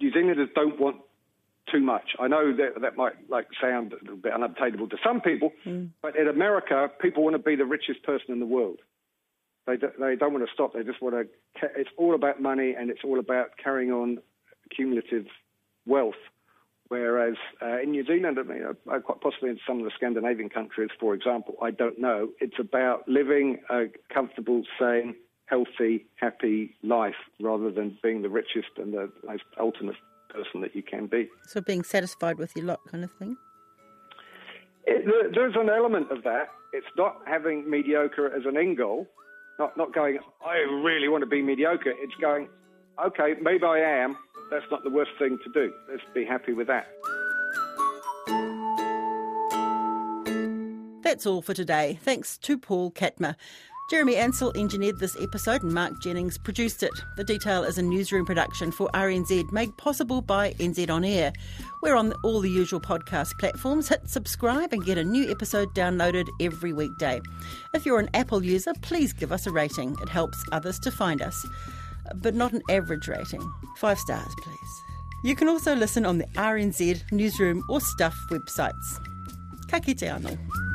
New 0.00 0.12
Zealanders 0.12 0.50
don't 0.54 0.78
want 0.78 0.96
too 1.70 1.80
much. 1.80 2.10
I 2.18 2.28
know 2.28 2.54
that 2.56 2.80
that 2.80 2.96
might 2.96 3.14
like 3.28 3.48
sound 3.60 3.92
a 3.92 3.96
little 3.96 4.16
bit 4.16 4.32
unobtainable 4.32 4.88
to 4.88 4.96
some 5.04 5.20
people, 5.20 5.52
mm. 5.64 5.90
but 6.02 6.16
in 6.16 6.28
America, 6.28 6.90
people 7.00 7.24
want 7.24 7.34
to 7.34 7.42
be 7.42 7.56
the 7.56 7.64
richest 7.64 8.02
person 8.02 8.32
in 8.32 8.40
the 8.40 8.46
world. 8.46 8.80
They 9.66 9.76
do, 9.76 9.88
they 9.98 10.14
don't 10.14 10.32
want 10.32 10.46
to 10.46 10.52
stop. 10.52 10.74
They 10.74 10.84
just 10.84 11.02
want 11.02 11.14
to. 11.14 11.68
It's 11.76 11.90
all 11.96 12.14
about 12.14 12.40
money, 12.40 12.74
and 12.78 12.90
it's 12.90 13.00
all 13.04 13.18
about 13.18 13.50
carrying 13.62 13.90
on 13.90 14.18
cumulative 14.74 15.26
wealth 15.86 16.14
Whereas 16.88 17.34
uh, 17.60 17.80
in 17.80 17.90
New 17.90 18.04
Zealand, 18.04 18.38
I 18.38 18.42
mean, 18.42 18.62
uh, 18.64 18.98
quite 19.00 19.20
possibly 19.20 19.50
in 19.50 19.58
some 19.66 19.78
of 19.78 19.84
the 19.84 19.90
Scandinavian 19.96 20.48
countries, 20.48 20.90
for 21.00 21.14
example, 21.14 21.54
I 21.60 21.72
don't 21.72 21.98
know, 21.98 22.28
it's 22.40 22.58
about 22.60 23.08
living 23.08 23.58
a 23.70 23.86
comfortable, 24.12 24.62
sane, 24.78 25.16
healthy, 25.46 26.06
happy 26.16 26.76
life 26.84 27.16
rather 27.40 27.72
than 27.72 27.98
being 28.02 28.22
the 28.22 28.28
richest 28.28 28.68
and 28.76 28.94
the 28.94 29.10
most 29.26 29.42
ultimate 29.58 29.96
person 30.28 30.60
that 30.60 30.74
you 30.74 30.82
can 30.82 31.06
be. 31.06 31.28
So 31.46 31.60
being 31.60 31.82
satisfied 31.82 32.38
with 32.38 32.54
your 32.56 32.66
lot 32.66 32.80
kind 32.90 33.04
of 33.04 33.10
thing? 33.12 33.36
It, 34.86 35.34
there's 35.34 35.56
an 35.56 35.68
element 35.68 36.10
of 36.10 36.22
that. 36.24 36.48
It's 36.72 36.86
not 36.96 37.16
having 37.26 37.68
mediocre 37.68 38.34
as 38.34 38.44
an 38.46 38.56
end 38.56 38.76
goal, 38.76 39.06
not, 39.58 39.76
not 39.76 39.94
going, 39.94 40.18
I 40.44 40.56
really 40.58 41.08
want 41.08 41.22
to 41.22 41.26
be 41.26 41.42
mediocre. 41.42 41.92
It's 41.96 42.14
going, 42.20 42.48
okay, 43.04 43.34
maybe 43.40 43.64
I 43.64 43.78
am. 43.78 44.16
That's 44.50 44.64
not 44.70 44.84
the 44.84 44.90
worst 44.90 45.12
thing 45.18 45.38
to 45.44 45.52
do. 45.52 45.72
Let's 45.90 46.02
be 46.14 46.24
happy 46.24 46.52
with 46.52 46.68
that. 46.68 46.86
That's 51.02 51.24
all 51.24 51.40
for 51.40 51.54
today. 51.54 51.98
Thanks 52.02 52.36
to 52.38 52.58
Paul 52.58 52.90
Catmur. 52.90 53.36
Jeremy 53.88 54.16
Ansell 54.16 54.50
engineered 54.56 54.98
this 54.98 55.16
episode 55.20 55.62
and 55.62 55.72
Mark 55.72 56.00
Jennings 56.00 56.38
produced 56.38 56.82
it. 56.82 56.90
The 57.16 57.22
Detail 57.22 57.62
is 57.62 57.78
a 57.78 57.82
newsroom 57.82 58.26
production 58.26 58.72
for 58.72 58.88
RNZ 58.88 59.52
made 59.52 59.76
possible 59.76 60.20
by 60.20 60.54
NZ 60.54 60.90
On 60.90 61.04
Air. 61.04 61.32
We're 61.82 61.94
on 61.94 62.12
all 62.24 62.40
the 62.40 62.50
usual 62.50 62.80
podcast 62.80 63.38
platforms. 63.38 63.88
Hit 63.88 64.08
subscribe 64.08 64.72
and 64.72 64.84
get 64.84 64.98
a 64.98 65.04
new 65.04 65.30
episode 65.30 65.72
downloaded 65.72 66.26
every 66.40 66.72
weekday. 66.72 67.20
If 67.74 67.86
you're 67.86 68.00
an 68.00 68.10
Apple 68.12 68.44
user, 68.44 68.72
please 68.82 69.12
give 69.12 69.30
us 69.30 69.46
a 69.46 69.52
rating. 69.52 69.96
It 70.02 70.08
helps 70.08 70.44
others 70.50 70.80
to 70.80 70.90
find 70.90 71.22
us. 71.22 71.46
But 72.16 72.34
not 72.34 72.52
an 72.52 72.62
average 72.68 73.06
rating. 73.06 73.48
Five 73.76 74.00
stars, 74.00 74.34
please. 74.42 74.82
You 75.22 75.36
can 75.36 75.48
also 75.48 75.76
listen 75.76 76.04
on 76.04 76.18
the 76.18 76.26
RNZ, 76.34 77.12
Newsroom, 77.12 77.62
or 77.68 77.80
Stuff 77.80 78.16
websites. 78.32 78.98
Ka 79.70 79.78
kite 79.78 79.98
anō. 79.98 80.65